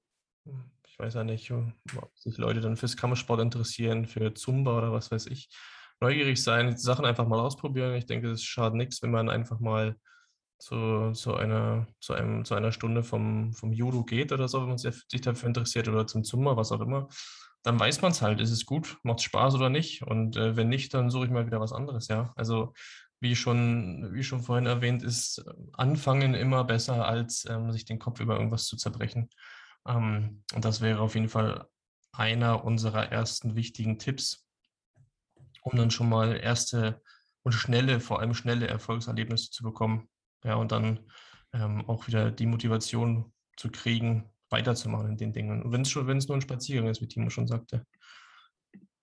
ich 0.87 0.99
weiß 0.99 1.15
ja 1.15 1.25
nicht, 1.25 1.51
ob 1.51 2.11
sich 2.15 2.39
Leute 2.39 2.61
dann 2.61 2.77
fürs 2.77 2.97
Kammersport 2.97 3.41
interessieren, 3.41 4.07
für 4.07 4.35
Zumba 4.35 4.79
oder 4.79 4.93
was 4.93 5.11
weiß 5.11 5.27
ich. 5.27 5.49
Neugierig 6.01 6.43
sein, 6.43 6.77
Sachen 6.77 7.05
einfach 7.05 7.27
mal 7.27 7.41
ausprobieren. 7.41 7.95
Ich 7.95 8.07
denke, 8.07 8.31
es 8.31 8.43
schadet 8.43 8.77
nichts, 8.77 9.03
wenn 9.03 9.11
man 9.11 9.29
einfach 9.29 9.61
mal 9.61 9.97
zu, 10.59 11.13
zu, 11.13 11.35
einer, 11.35 11.87
zu, 12.01 12.15
einem, 12.15 12.45
zu 12.45 12.55
einer 12.55 12.73
Stunde 12.73 13.03
vom, 13.03 13.53
vom 13.53 13.73
Judo 13.73 14.05
geht 14.05 14.33
oder 14.33 14.49
so, 14.49 14.61
wenn 14.61 14.69
man 14.69 14.79
sich 14.79 15.21
dafür 15.21 15.49
interessiert 15.49 15.89
oder 15.89 16.07
zum 16.07 16.25
Zumba, 16.25 16.57
was 16.57 16.73
auch 16.73 16.81
immer. 16.81 17.09
Dann 17.65 17.81
weiß 17.81 18.03
man 18.03 18.13
es 18.13 18.23
halt, 18.23 18.41
ist 18.41 18.51
es 18.51 18.67
gut, 18.67 18.99
macht 19.03 19.19
es 19.19 19.25
Spaß 19.25 19.55
oder 19.55 19.71
nicht. 19.71 20.03
Und 20.03 20.37
äh, 20.37 20.55
wenn 20.55 20.69
nicht, 20.69 20.95
dann 20.95 21.11
suche 21.11 21.25
ich 21.25 21.31
mal 21.31 21.47
wieder 21.47 21.61
was 21.61 21.73
anderes, 21.73 22.09
ja. 22.09 22.33
Also 22.37 22.75
wie 23.21 23.35
schon, 23.35 24.13
wie 24.13 24.23
schon 24.23 24.43
vorhin 24.43 24.67
erwähnt, 24.67 25.03
ist 25.03 25.39
äh, 25.39 25.53
Anfangen 25.73 26.35
immer 26.35 26.63
besser, 26.65 27.07
als 27.07 27.47
ähm, 27.49 27.73
sich 27.73 27.87
den 27.87 27.99
Kopf 27.99 28.21
über 28.21 28.37
irgendwas 28.37 28.67
zu 28.67 28.77
zerbrechen. 28.77 29.31
Ähm, 29.89 30.43
und 30.55 30.65
das 30.65 30.83
wäre 30.83 31.01
auf 31.01 31.15
jeden 31.15 31.31
Fall 31.31 31.67
einer 32.13 32.65
unserer 32.65 33.11
ersten 33.11 33.57
wichtigen 33.57 33.99
Tipps, 33.99 34.47
um 35.63 35.77
dann 35.77 35.91
schon 35.91 36.11
mal 36.11 36.37
erste 36.37 37.01
und 37.45 37.53
schnelle, 37.53 37.99
vor 38.01 38.21
allem 38.21 38.35
schnelle 38.35 38.69
Erfolgserlebnisse 38.69 39.51
zu 39.51 39.63
bekommen. 39.63 40.09
Ja, 40.45 40.57
und 40.57 40.71
dann 40.71 41.01
ähm, 41.55 41.89
auch 41.89 42.07
wieder 42.07 42.31
die 42.31 42.47
Motivation 42.47 43.33
zu 43.57 43.71
kriegen, 43.71 44.31
weiterzumachen 44.55 45.11
in 45.11 45.17
den 45.17 45.33
Dingen. 45.33 45.63
Und 45.63 45.73
wenn 45.73 45.83
es 45.83 45.91
schon, 45.91 46.07
wenn 46.07 46.19
es 46.19 46.29
nur 46.29 46.37
ein 46.37 46.41
Spaziergang 46.41 46.89
ist, 46.89 47.03
wie 47.03 47.09
Timo 47.09 47.31
schon 47.31 47.47
sagte. 47.47 47.85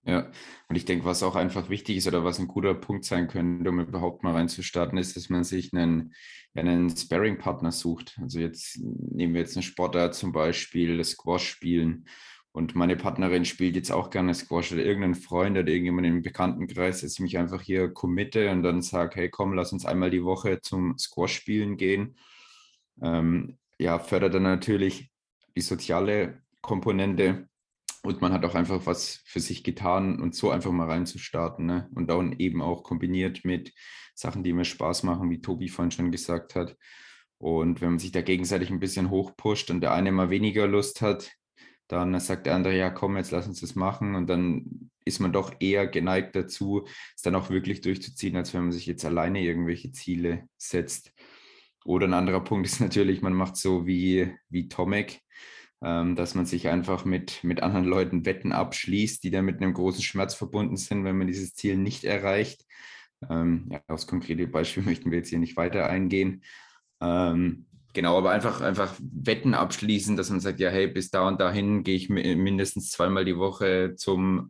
Ja, 0.04 0.28
und 0.68 0.74
ich 0.74 0.84
denke, 0.84 1.04
was 1.04 1.22
auch 1.22 1.36
einfach 1.36 1.68
wichtig 1.68 1.98
ist 1.98 2.08
oder 2.08 2.24
was 2.24 2.40
ein 2.40 2.48
guter 2.48 2.74
Punkt 2.74 3.04
sein 3.04 3.28
könnte, 3.28 3.70
um 3.70 3.78
überhaupt 3.78 4.24
mal 4.24 4.32
reinzustarten, 4.32 4.98
ist, 4.98 5.14
dass 5.16 5.28
man 5.28 5.44
sich 5.44 5.72
einen, 5.72 6.12
einen 6.54 6.90
Sparring-Partner 6.90 7.70
sucht. 7.70 8.18
Also 8.20 8.40
jetzt 8.40 8.80
nehmen 8.80 9.34
wir 9.34 9.42
jetzt 9.42 9.56
einen 9.56 9.62
Sportler 9.62 10.10
zum 10.10 10.32
Beispiel, 10.32 10.98
das 10.98 11.10
Squash 11.10 11.48
spielen. 11.48 12.08
Und 12.50 12.74
meine 12.74 12.96
Partnerin 12.96 13.44
spielt 13.44 13.76
jetzt 13.76 13.92
auch 13.92 14.10
gerne 14.10 14.34
Squash 14.34 14.72
oder 14.72 14.84
irgendein 14.84 15.14
Freund 15.14 15.56
oder 15.56 15.68
irgendjemand 15.68 16.06
im 16.06 16.22
Bekanntenkreis, 16.22 17.02
dass 17.02 17.14
ich 17.14 17.20
mich 17.20 17.38
einfach 17.38 17.62
hier 17.62 17.92
committe 17.92 18.50
und 18.50 18.64
dann 18.64 18.82
sage, 18.82 19.14
hey 19.14 19.30
komm, 19.30 19.54
lass 19.54 19.72
uns 19.72 19.86
einmal 19.86 20.10
die 20.10 20.24
Woche 20.24 20.60
zum 20.60 20.98
Squash 20.98 21.34
spielen 21.34 21.76
gehen. 21.76 22.16
Ähm, 23.00 23.56
ja, 23.78 24.00
fördert 24.00 24.34
dann 24.34 24.42
natürlich 24.42 25.11
die 25.56 25.60
soziale 25.60 26.42
Komponente 26.60 27.48
und 28.04 28.20
man 28.20 28.32
hat 28.32 28.44
auch 28.44 28.54
einfach 28.54 28.84
was 28.86 29.22
für 29.24 29.40
sich 29.40 29.62
getan 29.62 30.20
und 30.20 30.34
so 30.34 30.50
einfach 30.50 30.72
mal 30.72 30.88
reinzustarten. 30.88 31.66
Ne? 31.66 31.88
Und 31.94 32.08
dann 32.08 32.32
eben 32.38 32.60
auch 32.60 32.82
kombiniert 32.82 33.44
mit 33.44 33.72
Sachen, 34.14 34.42
die 34.42 34.52
mir 34.52 34.64
Spaß 34.64 35.04
machen, 35.04 35.30
wie 35.30 35.40
Tobi 35.40 35.68
vorhin 35.68 35.92
schon 35.92 36.10
gesagt 36.10 36.56
hat. 36.56 36.76
Und 37.38 37.80
wenn 37.80 37.90
man 37.90 37.98
sich 37.98 38.12
da 38.12 38.20
gegenseitig 38.20 38.70
ein 38.70 38.80
bisschen 38.80 39.10
hochpusht 39.10 39.70
und 39.70 39.80
der 39.80 39.92
eine 39.92 40.12
mal 40.12 40.30
weniger 40.30 40.66
Lust 40.66 41.00
hat, 41.00 41.32
dann 41.88 42.18
sagt 42.20 42.46
der 42.46 42.54
andere, 42.54 42.76
ja 42.76 42.90
komm, 42.90 43.16
jetzt 43.16 43.30
lass 43.30 43.46
uns 43.46 43.60
das 43.60 43.74
machen. 43.76 44.14
Und 44.16 44.26
dann 44.28 44.90
ist 45.04 45.20
man 45.20 45.32
doch 45.32 45.54
eher 45.60 45.86
geneigt 45.86 46.34
dazu, 46.34 46.86
es 47.14 47.22
dann 47.22 47.34
auch 47.34 47.50
wirklich 47.50 47.80
durchzuziehen, 47.82 48.36
als 48.36 48.52
wenn 48.54 48.62
man 48.62 48.72
sich 48.72 48.86
jetzt 48.86 49.04
alleine 49.04 49.42
irgendwelche 49.42 49.92
Ziele 49.92 50.48
setzt. 50.56 51.12
Oder 51.84 52.06
ein 52.06 52.14
anderer 52.14 52.40
Punkt 52.40 52.66
ist 52.66 52.80
natürlich, 52.80 53.22
man 53.22 53.32
macht 53.32 53.56
so 53.56 53.86
wie, 53.86 54.34
wie 54.48 54.68
Tomek, 54.68 55.20
ähm, 55.82 56.16
dass 56.16 56.34
man 56.34 56.46
sich 56.46 56.68
einfach 56.68 57.04
mit, 57.04 57.42
mit 57.44 57.62
anderen 57.62 57.84
Leuten 57.84 58.24
Wetten 58.24 58.52
abschließt, 58.52 59.22
die 59.24 59.30
dann 59.30 59.44
mit 59.44 59.60
einem 59.60 59.74
großen 59.74 60.02
Schmerz 60.02 60.34
verbunden 60.34 60.76
sind, 60.76 61.04
wenn 61.04 61.18
man 61.18 61.26
dieses 61.26 61.54
Ziel 61.54 61.76
nicht 61.76 62.04
erreicht. 62.04 62.64
Ähm, 63.28 63.68
ja, 63.70 63.80
aufs 63.88 64.06
konkrete 64.06 64.46
Beispiel 64.46 64.82
möchten 64.84 65.10
wir 65.10 65.18
jetzt 65.18 65.28
hier 65.28 65.38
nicht 65.38 65.56
weiter 65.56 65.88
eingehen. 65.88 66.42
Ähm, 67.00 67.66
genau, 67.92 68.16
aber 68.16 68.30
einfach, 68.30 68.60
einfach 68.60 68.94
Wetten 69.00 69.54
abschließen, 69.54 70.16
dass 70.16 70.30
man 70.30 70.40
sagt, 70.40 70.60
ja, 70.60 70.70
hey, 70.70 70.86
bis 70.86 71.10
da 71.10 71.26
und 71.26 71.40
dahin 71.40 71.82
gehe 71.82 71.96
ich 71.96 72.08
mindestens 72.08 72.90
zweimal 72.90 73.24
die 73.24 73.36
Woche 73.36 73.94
zum 73.96 74.48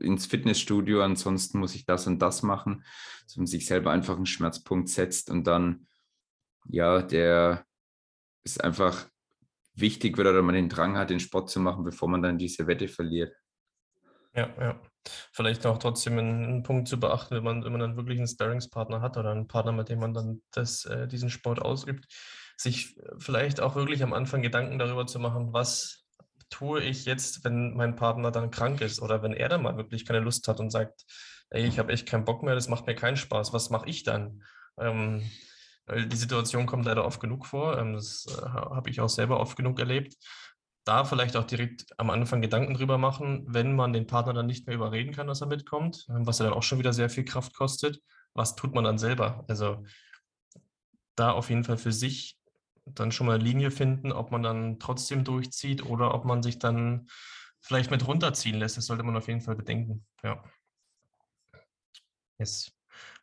ins 0.00 0.26
Fitnessstudio, 0.26 1.02
ansonsten 1.02 1.58
muss 1.58 1.74
ich 1.74 1.84
das 1.84 2.06
und 2.06 2.20
das 2.20 2.42
machen, 2.42 2.84
dass 3.26 3.36
man 3.36 3.46
sich 3.46 3.66
selber 3.66 3.90
einfach 3.90 4.16
einen 4.16 4.26
Schmerzpunkt 4.26 4.88
setzt 4.88 5.30
und 5.30 5.46
dann, 5.46 5.86
ja, 6.68 7.02
der 7.02 7.64
ist 8.44 8.62
einfach 8.62 9.06
wichtig 9.74 10.16
wird 10.16 10.28
oder 10.28 10.42
man 10.42 10.54
den 10.54 10.68
Drang 10.68 10.96
hat, 10.96 11.10
den 11.10 11.20
Sport 11.20 11.50
zu 11.50 11.60
machen, 11.60 11.84
bevor 11.84 12.08
man 12.08 12.22
dann 12.22 12.38
diese 12.38 12.66
Wette 12.66 12.88
verliert. 12.88 13.34
Ja, 14.34 14.48
ja. 14.58 14.80
Vielleicht 15.32 15.66
auch 15.66 15.78
trotzdem 15.78 16.18
einen, 16.18 16.62
Punkt 16.62 16.88
zu 16.88 16.98
beachten, 16.98 17.36
wenn 17.36 17.44
man, 17.44 17.64
wenn 17.64 17.72
man 17.72 17.80
dann 17.80 17.96
wirklich 17.96 18.18
einen 18.18 18.26
Sparringspartner 18.26 19.00
hat 19.00 19.16
oder 19.16 19.30
einen 19.30 19.48
Partner, 19.48 19.72
mit 19.72 19.88
dem 19.88 20.00
man 20.00 20.14
dann 20.14 20.42
das, 20.50 20.86
äh, 20.86 21.06
diesen 21.06 21.30
Sport 21.30 21.60
ausübt, 21.60 22.06
sich 22.56 22.96
vielleicht 23.18 23.60
auch 23.60 23.74
wirklich 23.74 24.02
am 24.02 24.12
Anfang 24.12 24.42
Gedanken 24.42 24.78
darüber 24.78 25.06
zu 25.06 25.18
machen, 25.18 25.52
was 25.52 26.04
tue 26.50 26.82
ich 26.82 27.04
jetzt, 27.04 27.44
wenn 27.44 27.74
mein 27.74 27.96
Partner 27.96 28.30
dann 28.30 28.50
krank 28.50 28.80
ist 28.80 29.00
oder 29.00 29.22
wenn 29.22 29.32
er 29.32 29.48
dann 29.48 29.62
mal 29.62 29.76
wirklich 29.76 30.06
keine 30.06 30.20
Lust 30.20 30.48
hat 30.48 30.60
und 30.60 30.70
sagt, 30.70 31.04
ey, 31.50 31.66
ich 31.66 31.78
habe 31.78 31.92
echt 31.92 32.08
keinen 32.08 32.24
Bock 32.24 32.42
mehr, 32.42 32.54
das 32.54 32.68
macht 32.68 32.86
mir 32.86 32.94
keinen 32.94 33.16
Spaß, 33.16 33.52
was 33.52 33.70
mache 33.70 33.88
ich 33.88 34.04
dann? 34.04 34.42
Ähm, 34.78 35.22
die 35.88 36.16
Situation 36.16 36.66
kommt 36.66 36.86
leider 36.86 37.04
oft 37.04 37.20
genug 37.20 37.46
vor. 37.46 37.78
Ähm, 37.78 37.94
das 37.94 38.26
äh, 38.26 38.46
habe 38.46 38.90
ich 38.90 39.00
auch 39.00 39.08
selber 39.08 39.40
oft 39.40 39.56
genug 39.56 39.78
erlebt. 39.78 40.16
Da 40.84 41.04
vielleicht 41.04 41.36
auch 41.36 41.44
direkt 41.44 41.86
am 41.98 42.10
Anfang 42.10 42.42
Gedanken 42.42 42.74
drüber 42.74 42.98
machen, 42.98 43.44
wenn 43.48 43.74
man 43.74 43.92
den 43.92 44.06
Partner 44.06 44.34
dann 44.34 44.46
nicht 44.46 44.66
mehr 44.66 44.76
überreden 44.76 45.12
kann, 45.12 45.26
dass 45.26 45.40
er 45.40 45.46
mitkommt, 45.46 46.06
ähm, 46.08 46.26
was 46.26 46.38
ja 46.38 46.46
dann 46.46 46.54
auch 46.54 46.62
schon 46.62 46.78
wieder 46.78 46.92
sehr 46.92 47.10
viel 47.10 47.24
Kraft 47.24 47.54
kostet. 47.54 48.00
Was 48.34 48.56
tut 48.56 48.74
man 48.74 48.84
dann 48.84 48.98
selber? 48.98 49.44
Also 49.48 49.84
da 51.16 51.30
auf 51.30 51.48
jeden 51.48 51.64
Fall 51.64 51.78
für 51.78 51.92
sich 51.92 52.38
dann 52.86 53.12
schon 53.12 53.26
mal 53.26 53.36
eine 53.36 53.44
Linie 53.44 53.70
finden, 53.70 54.12
ob 54.12 54.30
man 54.30 54.42
dann 54.42 54.78
trotzdem 54.78 55.24
durchzieht 55.24 55.84
oder 55.86 56.14
ob 56.14 56.24
man 56.24 56.42
sich 56.42 56.58
dann 56.58 57.06
vielleicht 57.60 57.90
mit 57.90 58.06
runterziehen 58.06 58.58
lässt. 58.58 58.76
Das 58.76 58.86
sollte 58.86 59.04
man 59.04 59.16
auf 59.16 59.28
jeden 59.28 59.40
Fall 59.40 59.56
bedenken. 59.56 60.04
Ja. 60.22 60.42
Yes. 62.38 62.72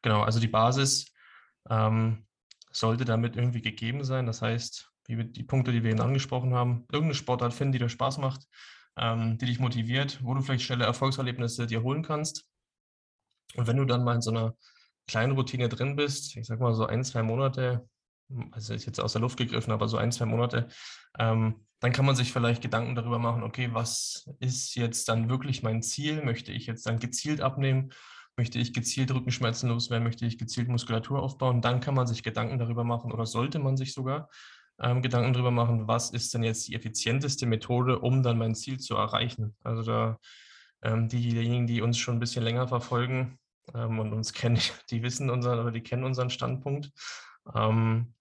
Genau, 0.01 0.23
also 0.23 0.39
die 0.39 0.47
Basis 0.47 1.13
ähm, 1.69 2.25
sollte 2.71 3.05
damit 3.05 3.35
irgendwie 3.35 3.61
gegeben 3.61 4.03
sein. 4.03 4.25
Das 4.25 4.41
heißt, 4.41 4.91
wie 5.05 5.23
die 5.25 5.43
Punkte, 5.43 5.71
die 5.71 5.83
wir 5.83 5.91
eben 5.91 6.01
angesprochen 6.01 6.53
haben, 6.53 6.85
irgendeine 6.91 7.15
Sportart 7.15 7.53
finden, 7.53 7.73
die 7.73 7.79
dir 7.79 7.89
Spaß 7.89 8.17
macht, 8.17 8.47
ähm, 8.97 9.37
die 9.37 9.45
dich 9.45 9.59
motiviert, 9.59 10.19
wo 10.23 10.33
du 10.33 10.41
vielleicht 10.41 10.63
schnelle 10.63 10.85
Erfolgserlebnisse 10.85 11.67
dir 11.67 11.83
holen 11.83 12.03
kannst. 12.03 12.45
Und 13.55 13.67
wenn 13.67 13.77
du 13.77 13.85
dann 13.85 14.03
mal 14.03 14.15
in 14.15 14.21
so 14.21 14.31
einer 14.31 14.55
kleinen 15.07 15.33
Routine 15.33 15.69
drin 15.69 15.95
bist, 15.95 16.35
ich 16.37 16.45
sag 16.45 16.59
mal 16.59 16.73
so 16.73 16.85
ein, 16.85 17.03
zwei 17.03 17.23
Monate, 17.23 17.87
also 18.51 18.73
ist 18.73 18.85
jetzt 18.85 19.01
aus 19.01 19.13
der 19.13 19.21
Luft 19.21 19.37
gegriffen, 19.37 19.71
aber 19.71 19.87
so 19.87 19.97
ein, 19.97 20.11
zwei 20.11 20.25
Monate, 20.25 20.69
ähm, 21.19 21.65
dann 21.79 21.91
kann 21.91 22.05
man 22.05 22.15
sich 22.15 22.31
vielleicht 22.31 22.61
Gedanken 22.61 22.95
darüber 22.95 23.19
machen, 23.19 23.43
okay, 23.43 23.69
was 23.73 24.29
ist 24.39 24.75
jetzt 24.75 25.09
dann 25.09 25.29
wirklich 25.29 25.63
mein 25.63 25.81
Ziel? 25.81 26.23
Möchte 26.23 26.51
ich 26.51 26.67
jetzt 26.67 26.85
dann 26.85 26.99
gezielt 26.99 27.41
abnehmen 27.41 27.91
Möchte 28.37 28.59
ich 28.59 28.73
gezielt 28.73 29.13
Rückenschmerzen 29.13 29.69
loswerden? 29.69 30.03
Möchte 30.03 30.25
ich 30.25 30.37
gezielt 30.37 30.67
Muskulatur 30.69 31.21
aufbauen? 31.21 31.61
Dann 31.61 31.79
kann 31.79 31.95
man 31.95 32.07
sich 32.07 32.23
Gedanken 32.23 32.59
darüber 32.59 32.83
machen 32.83 33.11
oder 33.11 33.25
sollte 33.25 33.59
man 33.59 33.77
sich 33.77 33.93
sogar 33.93 34.29
ähm, 34.79 35.01
Gedanken 35.01 35.33
darüber 35.33 35.51
machen, 35.51 35.87
was 35.87 36.11
ist 36.11 36.33
denn 36.33 36.43
jetzt 36.43 36.67
die 36.67 36.75
effizienteste 36.75 37.45
Methode, 37.45 37.99
um 37.99 38.23
dann 38.23 38.37
mein 38.37 38.55
Ziel 38.55 38.79
zu 38.79 38.95
erreichen. 38.95 39.55
Also 39.63 39.83
da 39.83 40.17
ähm, 40.81 41.07
diejenigen, 41.09 41.67
die 41.67 41.81
uns 41.81 41.97
schon 41.97 42.15
ein 42.15 42.19
bisschen 42.19 42.43
länger 42.43 42.67
verfolgen 42.67 43.37
ähm, 43.75 43.99
und 43.99 44.13
uns 44.13 44.33
kennen, 44.33 44.59
die 44.89 45.03
wissen 45.03 45.29
unseren 45.29 45.59
oder 45.59 45.71
die 45.71 45.83
kennen 45.83 46.03
unseren 46.03 46.29
Standpunkt. 46.29 46.91
Ähm, 47.53 48.13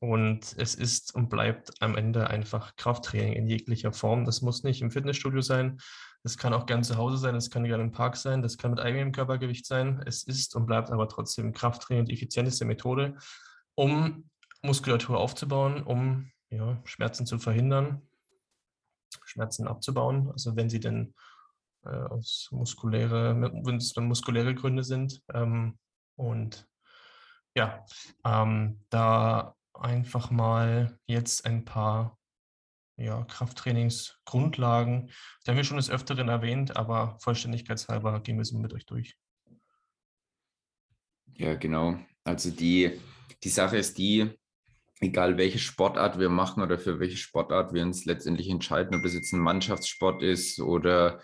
Und 0.00 0.54
es 0.58 0.74
ist 0.74 1.14
und 1.14 1.30
bleibt 1.30 1.80
am 1.80 1.96
Ende 1.96 2.28
einfach 2.28 2.76
Krafttraining 2.76 3.32
in 3.34 3.46
jeglicher 3.48 3.92
Form. 3.92 4.26
Das 4.26 4.42
muss 4.42 4.62
nicht 4.62 4.82
im 4.82 4.90
Fitnessstudio 4.90 5.40
sein. 5.40 5.78
Das 6.24 6.38
kann 6.38 6.54
auch 6.54 6.64
gern 6.64 6.82
zu 6.82 6.96
Hause 6.96 7.18
sein. 7.18 7.34
Das 7.34 7.50
kann 7.50 7.64
gerne 7.64 7.84
im 7.84 7.92
Park 7.92 8.16
sein. 8.16 8.40
Das 8.40 8.56
kann 8.56 8.70
mit 8.70 8.80
eigenem 8.80 9.12
Körpergewicht 9.12 9.66
sein. 9.66 10.02
Es 10.06 10.24
ist 10.24 10.56
und 10.56 10.64
bleibt 10.64 10.90
aber 10.90 11.06
trotzdem 11.06 11.52
Krafttraining 11.52 12.06
die 12.06 12.14
effizienteste 12.14 12.64
Methode, 12.64 13.16
um 13.74 14.30
Muskulatur 14.62 15.18
aufzubauen, 15.18 15.82
um 15.82 16.30
ja, 16.48 16.80
Schmerzen 16.84 17.26
zu 17.26 17.38
verhindern, 17.38 18.00
Schmerzen 19.24 19.68
abzubauen. 19.68 20.30
Also 20.32 20.56
wenn 20.56 20.70
sie 20.70 20.80
denn 20.80 21.14
äh, 21.84 21.90
aus 21.90 22.48
muskuläre, 22.50 23.38
wenn 23.40 23.76
es 23.76 23.92
dann 23.92 24.06
muskuläre 24.06 24.54
Gründe 24.54 24.82
sind. 24.82 25.22
Ähm, 25.34 25.78
und 26.16 26.66
ja, 27.54 27.84
ähm, 28.24 28.82
da 28.88 29.54
einfach 29.74 30.30
mal 30.30 30.98
jetzt 31.06 31.44
ein 31.44 31.66
paar 31.66 32.18
ja, 32.96 33.24
Krafttrainingsgrundlagen. 33.24 35.10
Die 35.44 35.50
haben 35.50 35.56
wir 35.56 35.64
schon 35.64 35.76
des 35.76 35.90
Öfteren 35.90 36.28
erwähnt, 36.28 36.76
aber 36.76 37.18
vollständigkeitshalber 37.20 38.20
gehen 38.20 38.36
wir 38.36 38.42
es 38.42 38.52
mit 38.52 38.72
euch 38.72 38.86
durch. 38.86 39.16
Ja, 41.36 41.54
genau. 41.54 41.98
Also 42.22 42.50
die, 42.50 43.00
die 43.42 43.48
Sache 43.48 43.76
ist 43.76 43.98
die, 43.98 44.30
egal 45.00 45.36
welche 45.36 45.58
Sportart 45.58 46.18
wir 46.18 46.30
machen 46.30 46.62
oder 46.62 46.78
für 46.78 47.00
welche 47.00 47.16
Sportart 47.16 47.72
wir 47.72 47.82
uns 47.82 48.04
letztendlich 48.04 48.48
entscheiden, 48.48 48.96
ob 48.96 49.02
das 49.02 49.14
jetzt 49.14 49.32
ein 49.32 49.40
Mannschaftssport 49.40 50.22
ist 50.22 50.60
oder 50.60 51.20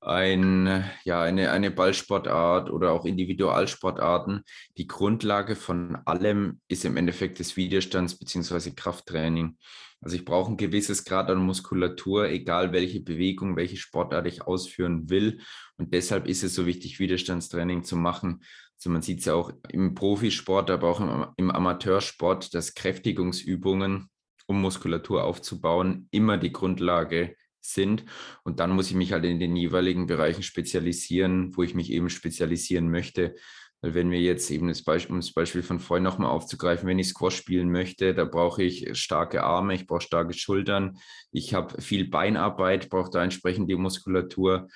ein, 0.00 0.84
ja, 1.04 1.22
eine, 1.22 1.50
eine 1.50 1.70
Ballsportart 1.70 2.70
oder 2.70 2.92
auch 2.92 3.06
Individualsportarten. 3.06 4.44
Die 4.76 4.86
Grundlage 4.86 5.56
von 5.56 5.96
allem 6.04 6.60
ist 6.68 6.84
im 6.84 6.96
Endeffekt 6.96 7.40
das 7.40 7.56
Widerstands- 7.56 8.18
bzw. 8.18 8.72
Krafttraining. 8.72 9.56
Also 10.04 10.16
ich 10.16 10.26
brauche 10.26 10.52
ein 10.52 10.58
gewisses 10.58 11.04
Grad 11.04 11.30
an 11.30 11.38
Muskulatur, 11.38 12.28
egal 12.28 12.72
welche 12.72 13.00
Bewegung, 13.00 13.56
welche 13.56 13.78
Sportart 13.78 14.26
ich 14.26 14.42
ausführen 14.42 15.08
will. 15.08 15.40
Und 15.78 15.94
deshalb 15.94 16.28
ist 16.28 16.44
es 16.44 16.54
so 16.54 16.66
wichtig, 16.66 17.00
Widerstandstraining 17.00 17.84
zu 17.84 17.96
machen. 17.96 18.44
Also 18.76 18.90
man 18.90 19.00
sieht 19.00 19.20
es 19.20 19.24
ja 19.24 19.34
auch 19.34 19.50
im 19.70 19.94
Profisport, 19.94 20.70
aber 20.70 20.88
auch 20.88 21.00
im, 21.00 21.26
im 21.38 21.50
Amateursport, 21.50 22.54
dass 22.54 22.74
Kräftigungsübungen, 22.74 24.10
um 24.46 24.60
Muskulatur 24.60 25.24
aufzubauen, 25.24 26.06
immer 26.10 26.36
die 26.36 26.52
Grundlage 26.52 27.34
sind. 27.62 28.04
Und 28.42 28.60
dann 28.60 28.72
muss 28.72 28.88
ich 28.88 28.94
mich 28.94 29.12
halt 29.12 29.24
in 29.24 29.40
den 29.40 29.56
jeweiligen 29.56 30.06
Bereichen 30.06 30.42
spezialisieren, 30.42 31.56
wo 31.56 31.62
ich 31.62 31.74
mich 31.74 31.90
eben 31.90 32.10
spezialisieren 32.10 32.90
möchte. 32.90 33.36
Weil 33.84 33.92
wenn 33.92 34.10
wir 34.10 34.18
jetzt 34.18 34.50
eben 34.50 34.68
das 34.68 34.82
Beispiel, 34.82 35.12
um 35.12 35.20
das 35.20 35.34
Beispiel 35.34 35.62
von 35.62 35.78
vorhin 35.78 36.04
nochmal 36.04 36.30
aufzugreifen, 36.30 36.88
wenn 36.88 36.98
ich 36.98 37.08
Squash 37.08 37.36
spielen 37.36 37.70
möchte, 37.70 38.14
da 38.14 38.24
brauche 38.24 38.62
ich 38.62 38.98
starke 38.98 39.42
Arme, 39.42 39.74
ich 39.74 39.86
brauche 39.86 40.00
starke 40.00 40.32
Schultern, 40.32 40.96
ich 41.32 41.52
habe 41.52 41.82
viel 41.82 42.08
Beinarbeit, 42.08 42.88
brauche 42.88 43.10
da 43.10 43.22
entsprechend 43.22 43.68
die 43.68 43.76
Muskulatur. 43.76 44.68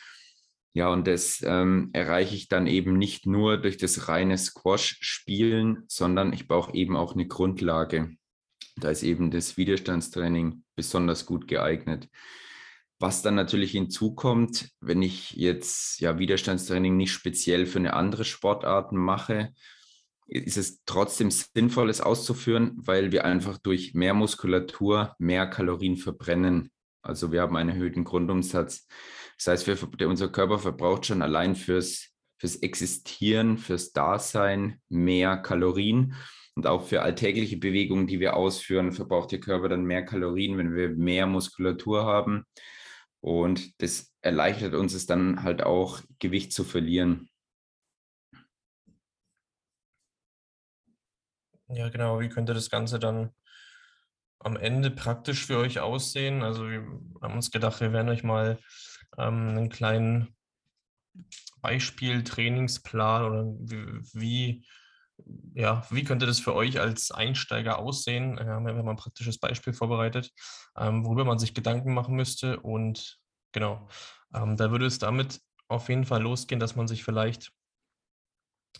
Ja, 0.74 0.92
und 0.92 1.06
das 1.06 1.42
ähm, 1.42 1.88
erreiche 1.94 2.34
ich 2.34 2.48
dann 2.48 2.66
eben 2.66 2.98
nicht 2.98 3.24
nur 3.24 3.56
durch 3.56 3.78
das 3.78 4.08
reine 4.08 4.36
Squash-Spielen, 4.36 5.84
sondern 5.88 6.34
ich 6.34 6.46
brauche 6.46 6.74
eben 6.74 6.94
auch 6.94 7.14
eine 7.14 7.26
Grundlage. 7.26 8.10
Da 8.76 8.90
ist 8.90 9.02
eben 9.02 9.30
das 9.30 9.56
Widerstandstraining 9.56 10.64
besonders 10.76 11.24
gut 11.24 11.48
geeignet. 11.48 12.10
Was 13.00 13.22
dann 13.22 13.36
natürlich 13.36 13.70
hinzukommt, 13.70 14.70
wenn 14.80 15.02
ich 15.02 15.32
jetzt 15.32 16.00
ja 16.00 16.18
Widerstandstraining 16.18 16.96
nicht 16.96 17.12
speziell 17.12 17.66
für 17.66 17.78
eine 17.78 17.94
andere 17.94 18.24
Sportart 18.24 18.92
mache, 18.92 19.52
ist 20.26 20.58
es 20.58 20.84
trotzdem 20.84 21.30
sinnvoll, 21.30 21.88
es 21.88 22.00
auszuführen, 22.00 22.72
weil 22.76 23.12
wir 23.12 23.24
einfach 23.24 23.56
durch 23.58 23.94
mehr 23.94 24.14
Muskulatur 24.14 25.14
mehr 25.18 25.46
Kalorien 25.46 25.96
verbrennen. 25.96 26.70
Also 27.00 27.32
wir 27.32 27.40
haben 27.40 27.56
einen 27.56 27.70
erhöhten 27.70 28.04
Grundumsatz. 28.04 28.86
Das 29.38 29.46
heißt, 29.46 29.66
wir, 29.66 30.08
unser 30.08 30.28
Körper 30.28 30.58
verbraucht 30.58 31.06
schon 31.06 31.22
allein 31.22 31.54
fürs, 31.54 32.10
fürs 32.36 32.56
Existieren, 32.56 33.56
fürs 33.56 33.92
Dasein 33.92 34.80
mehr 34.88 35.38
Kalorien. 35.38 36.14
Und 36.54 36.66
auch 36.66 36.84
für 36.84 37.02
alltägliche 37.02 37.56
Bewegungen, 37.56 38.08
die 38.08 38.18
wir 38.18 38.34
ausführen, 38.34 38.90
verbraucht 38.92 39.30
der 39.30 39.38
Körper 39.38 39.68
dann 39.68 39.84
mehr 39.84 40.04
Kalorien, 40.04 40.58
wenn 40.58 40.74
wir 40.74 40.90
mehr 40.90 41.26
Muskulatur 41.26 42.04
haben. 42.04 42.44
Und 43.20 43.82
das 43.82 44.14
erleichtert 44.20 44.74
uns 44.74 44.94
es 44.94 45.06
dann 45.06 45.42
halt 45.42 45.62
auch, 45.62 46.00
Gewicht 46.18 46.52
zu 46.52 46.64
verlieren. 46.64 47.28
Ja, 51.68 51.88
genau. 51.90 52.20
Wie 52.20 52.28
könnte 52.28 52.54
das 52.54 52.70
Ganze 52.70 52.98
dann 52.98 53.30
am 54.38 54.56
Ende 54.56 54.90
praktisch 54.90 55.46
für 55.46 55.58
euch 55.58 55.80
aussehen? 55.80 56.42
Also 56.42 56.68
wir 56.70 56.80
haben 57.20 57.34
uns 57.34 57.50
gedacht, 57.50 57.80
wir 57.80 57.92
werden 57.92 58.08
euch 58.08 58.22
mal 58.22 58.58
ähm, 59.18 59.48
einen 59.48 59.68
kleinen 59.68 60.34
Beispiel-Trainingsplan 61.60 63.24
oder 63.24 63.44
wie, 64.14 64.64
ja, 65.54 65.84
wie 65.90 66.04
könnte 66.04 66.26
das 66.26 66.40
für 66.40 66.54
euch 66.54 66.80
als 66.80 67.10
Einsteiger 67.10 67.78
aussehen? 67.78 68.36
Wir 68.36 68.46
haben 68.46 68.66
ja 68.66 68.82
mal 68.82 68.90
ein 68.90 68.96
praktisches 68.96 69.38
Beispiel 69.38 69.72
vorbereitet, 69.72 70.30
ähm, 70.76 71.04
worüber 71.04 71.24
man 71.24 71.38
sich 71.38 71.54
Gedanken 71.54 71.94
machen 71.94 72.14
müsste. 72.14 72.60
Und 72.60 73.18
genau, 73.52 73.88
ähm, 74.34 74.56
da 74.56 74.70
würde 74.70 74.86
es 74.86 74.98
damit 74.98 75.40
auf 75.68 75.88
jeden 75.88 76.04
Fall 76.04 76.22
losgehen, 76.22 76.60
dass 76.60 76.76
man 76.76 76.88
sich 76.88 77.04
vielleicht, 77.04 77.52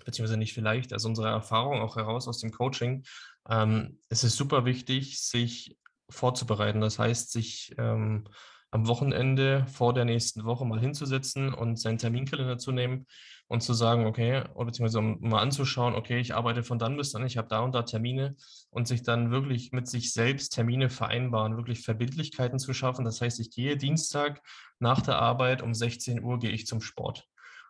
beziehungsweise 0.05 0.39
nicht 0.39 0.55
vielleicht, 0.55 0.93
also 0.93 1.09
unsere 1.09 1.29
Erfahrung 1.29 1.81
auch 1.81 1.97
heraus 1.97 2.29
aus 2.29 2.39
dem 2.39 2.53
Coaching, 2.53 3.05
ähm, 3.49 4.01
es 4.09 4.25
ist 4.25 4.37
super 4.37 4.65
wichtig, 4.65 5.21
sich 5.21 5.79
vorzubereiten. 6.11 6.81
Das 6.81 6.99
heißt, 6.99 7.33
sich 7.33 7.75
ähm, 7.79 8.29
am 8.71 8.87
Wochenende 8.87 9.67
vor 9.67 9.95
der 9.95 10.05
nächsten 10.05 10.45
Woche 10.45 10.67
mal 10.67 10.81
hinzusetzen 10.81 11.55
und 11.55 11.79
seinen 11.79 11.99
Terminkalender 11.99 12.59
zu 12.59 12.73
nehmen 12.73 13.07
und 13.47 13.63
zu 13.63 13.73
sagen, 13.73 14.07
okay, 14.07 14.43
oder 14.55 14.67
beziehungsweise 14.67 14.99
um 14.99 15.19
mal 15.21 15.41
anzuschauen, 15.41 15.95
okay, 15.95 16.19
ich 16.19 16.35
arbeite 16.35 16.63
von 16.63 16.79
dann 16.79 16.97
bis 16.97 17.13
dann, 17.13 17.25
ich 17.25 17.39
habe 17.39 17.49
da 17.49 17.61
und 17.61 17.75
da 17.75 17.83
Termine 17.83 18.37
und 18.71 18.87
sich 18.87 19.03
dann 19.03 19.31
wirklich 19.31 19.73
mit 19.73 19.89
sich 19.89 20.13
selbst 20.13 20.51
Termine 20.51 20.91
vereinbaren, 20.91 21.57
wirklich 21.57 21.83
Verbindlichkeiten 21.83 22.59
zu 22.59 22.75
schaffen. 22.75 23.07
Das 23.07 23.21
heißt, 23.21 23.41
ich 23.41 23.51
gehe 23.51 23.79
Dienstag 23.79 24.43
nach 24.79 25.01
der 25.01 25.17
Arbeit 25.17 25.63
um 25.63 25.73
16 25.73 26.23
Uhr 26.23 26.39
gehe 26.39 26.51
ich 26.51 26.67
zum 26.67 26.83
Sport. 26.83 27.27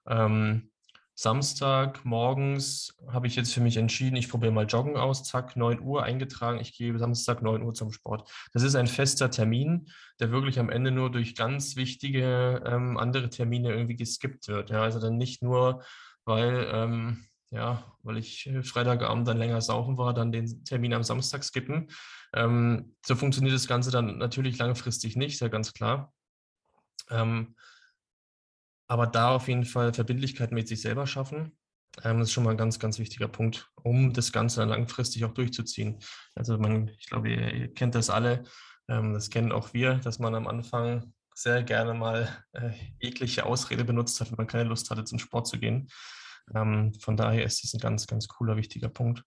Ähm, 0.08 0.70
Samstag 1.20 2.04
morgens 2.04 2.96
habe 3.08 3.26
ich 3.26 3.34
jetzt 3.34 3.52
für 3.52 3.60
mich 3.60 3.76
entschieden, 3.76 4.14
ich 4.14 4.28
probiere 4.28 4.52
mal 4.52 4.66
Joggen 4.66 4.96
aus, 4.96 5.24
zack, 5.24 5.56
9 5.56 5.80
Uhr 5.80 6.04
eingetragen, 6.04 6.60
ich 6.60 6.76
gehe 6.76 6.96
Samstag 6.96 7.42
9 7.42 7.60
Uhr 7.62 7.74
zum 7.74 7.90
Sport. 7.90 8.30
Das 8.52 8.62
ist 8.62 8.76
ein 8.76 8.86
fester 8.86 9.28
Termin, 9.28 9.88
der 10.20 10.30
wirklich 10.30 10.60
am 10.60 10.70
Ende 10.70 10.92
nur 10.92 11.10
durch 11.10 11.34
ganz 11.34 11.74
wichtige 11.74 12.62
ähm, 12.64 12.96
andere 12.98 13.30
Termine 13.30 13.72
irgendwie 13.72 13.96
geskippt 13.96 14.46
wird. 14.46 14.70
Ja, 14.70 14.82
also 14.82 15.00
dann 15.00 15.16
nicht 15.16 15.42
nur, 15.42 15.82
weil, 16.24 16.68
ähm, 16.72 17.24
ja, 17.50 17.82
weil 18.04 18.18
ich 18.18 18.48
Freitagabend 18.62 19.26
dann 19.26 19.38
länger 19.38 19.60
saufen 19.60 19.98
war, 19.98 20.14
dann 20.14 20.30
den 20.30 20.64
Termin 20.64 20.94
am 20.94 21.02
Samstag 21.02 21.42
skippen. 21.42 21.88
Ähm, 22.32 22.94
so 23.04 23.16
funktioniert 23.16 23.56
das 23.56 23.66
Ganze 23.66 23.90
dann 23.90 24.18
natürlich 24.18 24.56
langfristig 24.58 25.16
nicht, 25.16 25.34
ist 25.34 25.40
ja 25.40 25.48
ganz 25.48 25.72
klar. 25.72 26.12
Aber 28.88 29.06
da 29.06 29.34
auf 29.34 29.48
jeden 29.48 29.64
Fall 29.64 29.92
Verbindlichkeit 29.92 30.50
mit 30.50 30.66
sich 30.66 30.80
selber 30.80 31.06
schaffen. 31.06 31.56
Ähm, 32.02 32.18
das 32.18 32.28
ist 32.28 32.32
schon 32.32 32.44
mal 32.44 32.52
ein 32.52 32.56
ganz, 32.56 32.78
ganz 32.78 32.98
wichtiger 32.98 33.28
Punkt, 33.28 33.70
um 33.82 34.12
das 34.12 34.32
Ganze 34.32 34.64
langfristig 34.64 35.24
auch 35.24 35.34
durchzuziehen. 35.34 35.98
Also 36.34 36.58
man, 36.58 36.88
ich 36.88 37.06
glaube, 37.06 37.28
ihr, 37.30 37.52
ihr 37.52 37.74
kennt 37.74 37.94
das 37.94 38.10
alle, 38.10 38.44
ähm, 38.88 39.14
das 39.14 39.30
kennen 39.30 39.52
auch 39.52 39.74
wir, 39.74 39.94
dass 39.96 40.18
man 40.18 40.34
am 40.34 40.46
Anfang 40.46 41.12
sehr 41.34 41.62
gerne 41.62 41.94
mal 41.94 42.44
äh, 42.52 42.70
jegliche 42.98 43.46
Ausrede 43.46 43.84
benutzt 43.84 44.20
hat, 44.20 44.30
wenn 44.30 44.36
man 44.38 44.46
keine 44.48 44.68
Lust 44.68 44.90
hatte, 44.90 45.04
zum 45.04 45.18
Sport 45.18 45.46
zu 45.46 45.58
gehen. 45.58 45.88
Ähm, 46.54 46.94
von 46.94 47.16
daher 47.16 47.44
ist 47.44 47.64
es 47.64 47.74
ein 47.74 47.80
ganz, 47.80 48.06
ganz 48.06 48.26
cooler, 48.26 48.56
wichtiger 48.56 48.88
Punkt. 48.88 49.22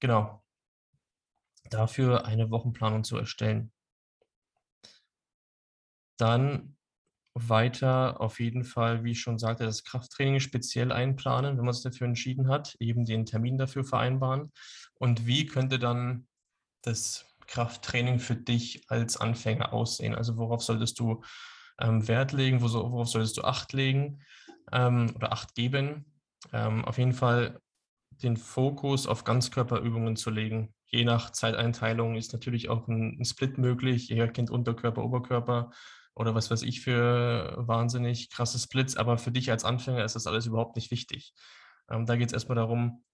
Genau. 0.00 0.42
Dafür 1.70 2.26
eine 2.26 2.50
Wochenplanung 2.50 3.04
zu 3.04 3.16
erstellen. 3.16 3.72
Dann 6.16 6.76
weiter 7.34 8.20
auf 8.20 8.40
jeden 8.40 8.64
Fall, 8.64 9.04
wie 9.04 9.12
ich 9.12 9.20
schon 9.20 9.38
sagte, 9.38 9.64
das 9.64 9.84
Krafttraining 9.84 10.40
speziell 10.40 10.92
einplanen, 10.92 11.56
wenn 11.56 11.64
man 11.64 11.72
sich 11.74 11.82
dafür 11.82 12.06
entschieden 12.06 12.48
hat, 12.48 12.76
eben 12.78 13.04
den 13.04 13.24
Termin 13.24 13.58
dafür 13.58 13.84
vereinbaren. 13.84 14.52
Und 14.94 15.26
wie 15.26 15.46
könnte 15.46 15.78
dann 15.78 16.26
das 16.82 17.26
Krafttraining 17.46 18.18
für 18.18 18.36
dich 18.36 18.84
als 18.90 19.16
Anfänger 19.16 19.72
aussehen? 19.72 20.14
Also 20.14 20.36
worauf 20.36 20.62
solltest 20.62 20.98
du 21.00 21.22
ähm, 21.80 22.06
Wert 22.06 22.32
legen, 22.32 22.60
worauf 22.60 23.08
solltest 23.08 23.38
du 23.38 23.42
Acht 23.42 23.72
legen 23.72 24.20
ähm, 24.70 25.12
oder 25.14 25.32
Acht 25.32 25.54
geben? 25.54 26.04
Ähm, 26.52 26.84
auf 26.84 26.98
jeden 26.98 27.14
Fall 27.14 27.60
den 28.22 28.36
Fokus 28.36 29.06
auf 29.06 29.24
Ganzkörperübungen 29.24 30.16
zu 30.16 30.30
legen. 30.30 30.74
Je 30.86 31.04
nach 31.04 31.30
Zeiteinteilung 31.30 32.16
ist 32.16 32.32
natürlich 32.32 32.68
auch 32.68 32.86
ein, 32.88 33.18
ein 33.18 33.24
Split 33.24 33.58
möglich. 33.58 34.08
Jeder 34.08 34.28
kennt 34.28 34.50
Unterkörper, 34.50 35.02
Oberkörper 35.02 35.70
oder 36.14 36.34
was 36.34 36.50
weiß 36.50 36.62
ich 36.62 36.80
für 36.80 37.54
wahnsinnig 37.58 38.30
krasse 38.30 38.58
Splits, 38.58 38.96
aber 38.96 39.18
für 39.18 39.32
dich 39.32 39.50
als 39.50 39.64
Anfänger 39.64 40.04
ist 40.04 40.14
das 40.14 40.26
alles 40.26 40.46
überhaupt 40.46 40.76
nicht 40.76 40.90
wichtig. 40.90 41.32
Ähm, 41.90 42.06
da 42.06 42.16
geht 42.16 42.28
es 42.28 42.32
erstmal 42.32 42.56
darum, 42.56 43.04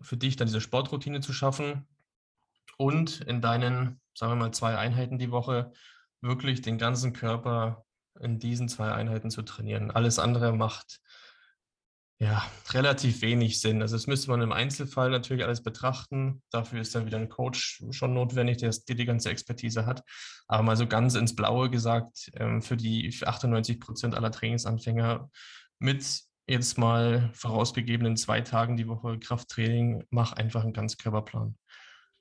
für 0.00 0.16
dich 0.16 0.36
dann 0.36 0.46
diese 0.46 0.60
Sportroutine 0.60 1.20
zu 1.20 1.32
schaffen 1.32 1.86
und 2.76 3.20
in 3.22 3.40
deinen, 3.40 4.00
sagen 4.14 4.32
wir 4.32 4.36
mal, 4.36 4.52
zwei 4.52 4.76
Einheiten 4.76 5.18
die 5.18 5.30
Woche 5.30 5.72
wirklich 6.20 6.62
den 6.62 6.78
ganzen 6.78 7.12
Körper 7.12 7.84
in 8.20 8.38
diesen 8.38 8.68
zwei 8.68 8.92
Einheiten 8.92 9.30
zu 9.30 9.42
trainieren. 9.42 9.90
Alles 9.90 10.18
andere 10.18 10.52
macht 10.52 11.00
ja, 12.20 12.44
relativ 12.70 13.22
wenig 13.22 13.60
Sinn. 13.60 13.80
Also 13.80 13.94
das 13.94 14.08
müsste 14.08 14.30
man 14.30 14.42
im 14.42 14.50
Einzelfall 14.50 15.10
natürlich 15.10 15.44
alles 15.44 15.62
betrachten. 15.62 16.42
Dafür 16.50 16.80
ist 16.80 16.92
dann 16.94 17.06
wieder 17.06 17.18
ein 17.18 17.28
Coach 17.28 17.84
schon 17.90 18.12
notwendig, 18.12 18.58
der, 18.58 18.72
die 18.88 19.04
ganze 19.04 19.30
Expertise 19.30 19.86
hat. 19.86 20.02
Aber 20.48 20.64
mal 20.64 20.76
so 20.76 20.88
ganz 20.88 21.14
ins 21.14 21.36
Blaue 21.36 21.70
gesagt, 21.70 22.30
ähm, 22.34 22.60
für 22.60 22.76
die 22.76 23.14
98 23.24 23.78
Prozent 23.78 24.16
aller 24.16 24.32
Trainingsanfänger 24.32 25.30
mit 25.78 26.22
jetzt 26.48 26.76
mal 26.76 27.30
vorausgegebenen 27.34 28.16
zwei 28.16 28.40
Tagen 28.40 28.76
die 28.76 28.88
Woche 28.88 29.18
Krafttraining, 29.20 30.04
mach 30.10 30.32
einfach 30.32 30.64
einen 30.64 30.72
Ganzkörperplan. 30.72 31.56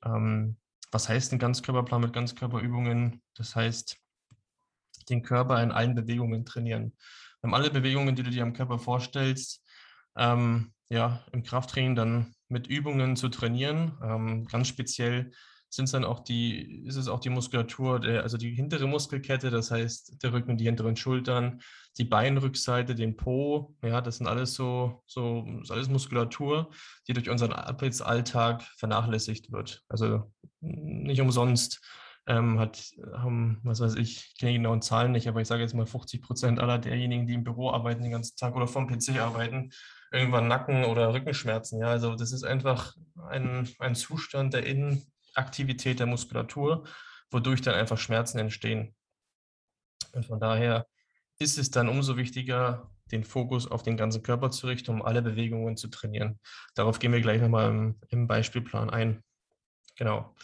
Ähm, 0.05 0.57
was 0.91 1.09
heißt 1.09 1.33
ein 1.33 1.39
Ganzkörperplan 1.39 2.01
mit 2.01 2.13
Ganzkörperübungen? 2.13 3.23
Das 3.33 3.55
heißt, 3.55 3.97
den 5.09 5.23
Körper 5.23 5.63
in 5.63 5.71
allen 5.71 5.95
Bewegungen 5.95 6.45
trainieren. 6.45 6.95
Wir 7.41 7.53
alle 7.53 7.71
Bewegungen, 7.71 8.15
die 8.15 8.23
du 8.23 8.29
dir 8.29 8.43
am 8.43 8.53
Körper 8.53 8.77
vorstellst, 8.77 9.63
ähm, 10.17 10.71
ja, 10.89 11.23
im 11.31 11.43
Krafttraining 11.43 11.95
dann 11.95 12.33
mit 12.49 12.67
Übungen 12.67 13.15
zu 13.15 13.29
trainieren. 13.29 13.97
Ähm, 14.01 14.45
ganz 14.45 14.67
speziell 14.67 15.31
sind 15.69 15.93
dann 15.93 16.05
auch 16.05 16.21
die, 16.21 16.85
ist 16.85 16.95
es 16.95 17.07
auch 17.07 17.19
die 17.19 17.29
Muskulatur, 17.29 17.99
der, 17.99 18.23
also 18.23 18.37
die 18.37 18.53
hintere 18.53 18.87
Muskelkette, 18.87 19.49
das 19.49 19.69
heißt 19.69 20.23
der 20.23 20.31
Rücken 20.31 20.57
die 20.57 20.63
hinteren 20.63 20.95
Schultern, 20.95 21.61
die 21.97 22.05
Beinrückseite, 22.05 22.95
den 22.95 23.17
Po, 23.17 23.75
ja, 23.83 23.99
das 24.01 24.17
sind 24.17 24.27
alles 24.27 24.53
so, 24.53 25.03
so 25.07 25.45
ist 25.61 25.71
alles 25.71 25.89
Muskulatur, 25.89 26.69
die 27.07 27.13
durch 27.13 27.29
unseren 27.29 27.51
Arbeitsalltag 27.51 28.63
vernachlässigt 28.77 29.51
wird. 29.51 29.83
Also 29.89 30.31
nicht 30.61 31.19
umsonst 31.19 31.81
ähm, 32.27 32.59
hat, 32.59 32.91
haben, 33.13 33.59
was 33.63 33.79
weiß 33.79 33.95
ich, 33.95 34.17
ich 34.17 34.37
kenne 34.37 34.51
die 34.53 34.57
genauen 34.59 34.81
Zahlen 34.81 35.11
nicht, 35.11 35.27
aber 35.27 35.41
ich 35.41 35.47
sage 35.47 35.63
jetzt 35.63 35.73
mal 35.73 35.85
50 35.85 36.21
Prozent 36.21 36.59
aller 36.59 36.77
derjenigen, 36.77 37.27
die 37.27 37.33
im 37.33 37.43
Büro 37.43 37.71
arbeiten 37.71 38.03
den 38.03 38.11
ganzen 38.11 38.37
Tag 38.37 38.55
oder 38.55 38.67
vom 38.67 38.87
PC 38.87 39.19
arbeiten, 39.19 39.71
irgendwann 40.11 40.47
Nacken- 40.47 40.85
oder 40.85 41.13
Rückenschmerzen. 41.13 41.81
Ja, 41.81 41.87
also 41.87 42.15
das 42.15 42.31
ist 42.31 42.43
einfach 42.43 42.95
ein, 43.29 43.69
ein 43.79 43.95
Zustand 43.95 44.53
der 44.53 44.65
Inaktivität 44.65 45.99
der 45.99 46.07
Muskulatur, 46.07 46.85
wodurch 47.31 47.61
dann 47.61 47.75
einfach 47.75 47.97
Schmerzen 47.97 48.39
entstehen. 48.39 48.95
Und 50.13 50.25
von 50.25 50.39
daher 50.39 50.87
ist 51.39 51.57
es 51.57 51.69
dann 51.71 51.89
umso 51.89 52.17
wichtiger, 52.17 52.89
den 53.11 53.23
Fokus 53.23 53.69
auf 53.69 53.83
den 53.83 53.97
ganzen 53.97 54.23
Körper 54.23 54.51
zu 54.51 54.67
richten, 54.67 54.91
um 54.91 55.01
alle 55.01 55.21
Bewegungen 55.21 55.77
zu 55.77 55.87
trainieren. 55.87 56.39
Darauf 56.75 56.99
gehen 56.99 57.13
wir 57.13 57.21
gleich 57.21 57.41
nochmal 57.41 57.69
im, 57.69 57.99
im 58.09 58.27
Beispielplan 58.27 58.89
ein. 58.89 59.23
Genau. 59.95 60.35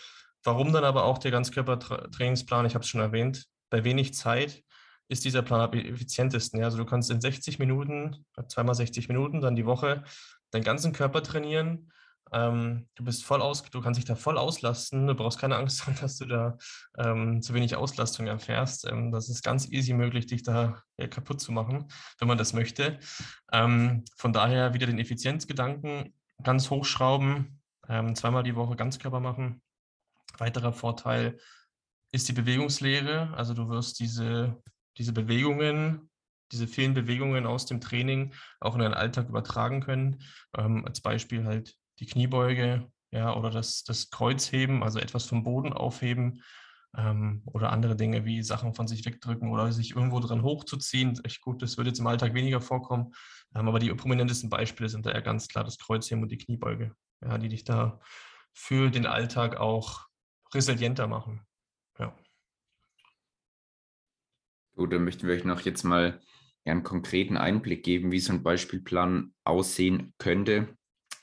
Warum 0.43 0.73
dann 0.73 0.83
aber 0.83 1.05
auch 1.05 1.17
der 1.17 1.31
Ganzkörpertrainingsplan? 1.31 2.65
Ich 2.65 2.75
habe 2.75 2.83
es 2.83 2.89
schon 2.89 3.01
erwähnt. 3.01 3.45
Bei 3.69 3.83
wenig 3.83 4.13
Zeit 4.13 4.63
ist 5.07 5.25
dieser 5.25 5.41
Plan 5.41 5.61
am 5.61 5.73
effizientesten. 5.73 6.59
Ja? 6.59 6.65
Also 6.65 6.77
du 6.77 6.85
kannst 6.85 7.11
in 7.11 7.21
60 7.21 7.59
Minuten, 7.59 8.25
zweimal 8.47 8.75
60 8.75 9.07
Minuten, 9.07 9.41
dann 9.41 9.55
die 9.55 9.65
Woche 9.65 10.03
deinen 10.51 10.63
ganzen 10.63 10.93
Körper 10.93 11.23
trainieren. 11.23 11.91
Ähm, 12.31 12.87
du 12.95 13.03
bist 13.03 13.23
voll 13.23 13.41
aus, 13.41 13.63
du 13.63 13.81
kannst 13.81 13.99
dich 13.99 14.05
da 14.05 14.15
voll 14.15 14.37
auslasten. 14.37 15.05
Du 15.05 15.13
brauchst 15.13 15.39
keine 15.39 15.55
Angst 15.55 15.85
haben, 15.85 15.95
dass 16.01 16.17
du 16.17 16.25
da 16.25 16.57
ähm, 16.97 17.41
zu 17.41 17.53
wenig 17.53 17.75
Auslastung 17.75 18.27
erfährst. 18.27 18.85
Ähm, 18.85 19.11
das 19.11 19.29
ist 19.29 19.43
ganz 19.43 19.69
easy 19.69 19.93
möglich, 19.93 20.25
dich 20.25 20.43
da 20.43 20.81
ja, 20.97 21.07
kaputt 21.07 21.41
zu 21.41 21.51
machen, 21.51 21.87
wenn 22.19 22.27
man 22.27 22.37
das 22.37 22.53
möchte. 22.53 22.99
Ähm, 23.51 24.03
von 24.15 24.33
daher 24.33 24.73
wieder 24.73 24.87
den 24.87 24.99
Effizienzgedanken 24.99 26.13
ganz 26.41 26.69
hochschrauben, 26.69 27.61
ähm, 27.87 28.15
zweimal 28.15 28.43
die 28.43 28.55
Woche 28.55 28.75
Ganzkörper 28.75 29.19
machen. 29.19 29.61
Weiterer 30.37 30.73
Vorteil 30.73 31.37
ist 32.11 32.27
die 32.27 32.33
Bewegungslehre. 32.33 33.33
Also 33.35 33.53
du 33.53 33.69
wirst 33.69 33.99
diese 33.99 34.57
diese 34.97 35.13
Bewegungen, 35.13 36.09
diese 36.51 36.67
vielen 36.67 36.93
Bewegungen 36.93 37.45
aus 37.45 37.65
dem 37.65 37.81
Training 37.81 38.33
auch 38.59 38.75
in 38.75 38.81
den 38.81 38.93
Alltag 38.93 39.29
übertragen 39.29 39.81
können. 39.81 40.21
Ähm, 40.55 40.85
als 40.85 41.01
Beispiel 41.01 41.45
halt 41.45 41.75
die 41.99 42.05
Kniebeuge, 42.05 42.87
ja, 43.11 43.35
oder 43.35 43.49
das, 43.49 43.83
das 43.83 44.09
Kreuzheben, 44.09 44.83
also 44.83 44.99
etwas 44.99 45.25
vom 45.25 45.43
Boden 45.43 45.73
aufheben 45.73 46.43
ähm, 46.97 47.43
oder 47.45 47.71
andere 47.71 47.95
Dinge 47.95 48.25
wie 48.25 48.43
Sachen 48.43 48.73
von 48.73 48.87
sich 48.87 49.05
wegdrücken 49.05 49.51
oder 49.51 49.71
sich 49.71 49.91
irgendwo 49.95 50.19
dran 50.19 50.43
hochzuziehen. 50.43 51.19
Echt 51.23 51.41
gut, 51.41 51.61
das 51.61 51.77
wird 51.77 51.87
jetzt 51.87 51.99
im 51.99 52.07
Alltag 52.07 52.33
weniger 52.33 52.61
vorkommen, 52.61 53.13
ähm, 53.55 53.67
aber 53.67 53.79
die 53.79 53.93
prominentesten 53.93 54.49
Beispiele 54.49 54.89
sind 54.89 55.05
da 55.05 55.11
ja 55.11 55.21
ganz 55.21 55.47
klar 55.47 55.63
das 55.63 55.77
Kreuzheben 55.77 56.23
und 56.23 56.31
die 56.31 56.37
Kniebeuge, 56.37 56.95
ja, 57.21 57.37
die 57.37 57.49
dich 57.49 57.63
da 57.63 57.99
für 58.53 58.89
den 58.91 59.05
Alltag 59.05 59.57
auch 59.57 60.07
resilienter 60.53 61.07
machen. 61.07 61.41
Ja. 61.99 62.15
Dann 64.75 65.03
möchten 65.03 65.27
wir 65.27 65.35
euch 65.35 65.43
noch 65.43 65.61
jetzt 65.61 65.83
mal 65.83 66.19
einen 66.65 66.83
konkreten 66.83 67.37
Einblick 67.37 67.83
geben, 67.83 68.11
wie 68.11 68.19
so 68.19 68.33
ein 68.33 68.43
Beispielplan 68.43 69.33
aussehen 69.43 70.13
könnte. 70.17 70.69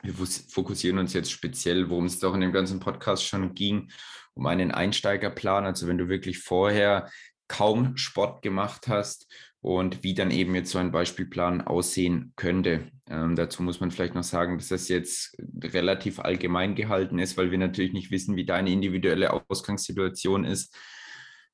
Wir 0.02 0.14
fokussieren 0.14 0.98
uns 0.98 1.12
jetzt 1.12 1.30
speziell, 1.30 1.90
worum 1.90 2.06
es 2.06 2.18
doch 2.18 2.34
in 2.34 2.40
dem 2.40 2.52
ganzen 2.52 2.80
Podcast 2.80 3.26
schon 3.26 3.54
ging, 3.54 3.90
um 4.34 4.46
einen 4.46 4.70
Einsteigerplan. 4.70 5.64
Also 5.64 5.86
wenn 5.86 5.98
du 5.98 6.08
wirklich 6.08 6.38
vorher 6.38 7.10
kaum 7.48 7.96
Sport 7.96 8.42
gemacht 8.42 8.88
hast 8.88 9.26
und 9.60 10.02
wie 10.02 10.14
dann 10.14 10.30
eben 10.30 10.54
jetzt 10.54 10.70
so 10.70 10.78
ein 10.78 10.92
Beispielplan 10.92 11.60
aussehen 11.60 12.32
könnte. 12.36 12.90
Ähm, 13.08 13.36
dazu 13.36 13.62
muss 13.62 13.80
man 13.80 13.90
vielleicht 13.90 14.14
noch 14.14 14.22
sagen, 14.22 14.56
dass 14.56 14.68
das 14.68 14.88
jetzt 14.88 15.36
relativ 15.62 16.20
allgemein 16.20 16.74
gehalten 16.74 17.18
ist, 17.18 17.36
weil 17.36 17.50
wir 17.50 17.58
natürlich 17.58 17.92
nicht 17.92 18.10
wissen, 18.10 18.36
wie 18.36 18.46
deine 18.46 18.70
individuelle 18.70 19.32
Ausgangssituation 19.50 20.44
ist. 20.44 20.74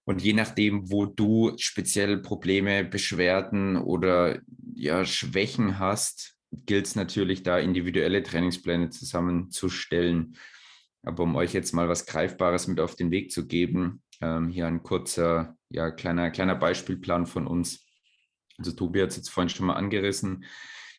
Und 0.07 0.23
je 0.23 0.35
nachdem, 0.35 0.91
wo 0.91 1.05
du 1.05 1.53
speziell 1.59 2.19
Probleme, 2.19 2.85
Beschwerden 2.85 3.77
oder 3.77 4.39
ja, 4.75 5.05
Schwächen 5.05 5.81
hast, 5.81 6.37
gilt 6.53 6.87
es 6.87 6.95
natürlich, 6.95 7.43
da 7.43 7.59
individuelle 7.59 8.23
Trainingspläne 8.23 8.91
zusammenzustellen. 8.91 10.37
Aber 11.03 11.25
um 11.25 11.35
euch 11.35 11.53
jetzt 11.53 11.73
mal 11.73 11.89
was 11.89 12.07
Greifbares 12.07 12.69
mit 12.69 12.79
auf 12.79 12.95
den 12.95 13.11
Weg 13.11 13.33
zu 13.33 13.49
geben, 13.49 14.01
ähm, 14.21 14.49
hier 14.49 14.69
ein 14.69 14.85
kurzer, 14.85 15.57
ja, 15.71 15.91
kleiner, 15.91 16.31
kleiner 16.31 16.55
Beispielplan 16.55 17.27
von 17.27 17.49
uns. 17.49 17.85
Also 18.59 18.71
Tobi 18.73 19.03
hat 19.03 19.11
es 19.11 19.17
jetzt 19.17 19.31
vorhin 19.31 19.49
schon 19.49 19.67
mal 19.67 19.75
angerissen. 19.75 20.45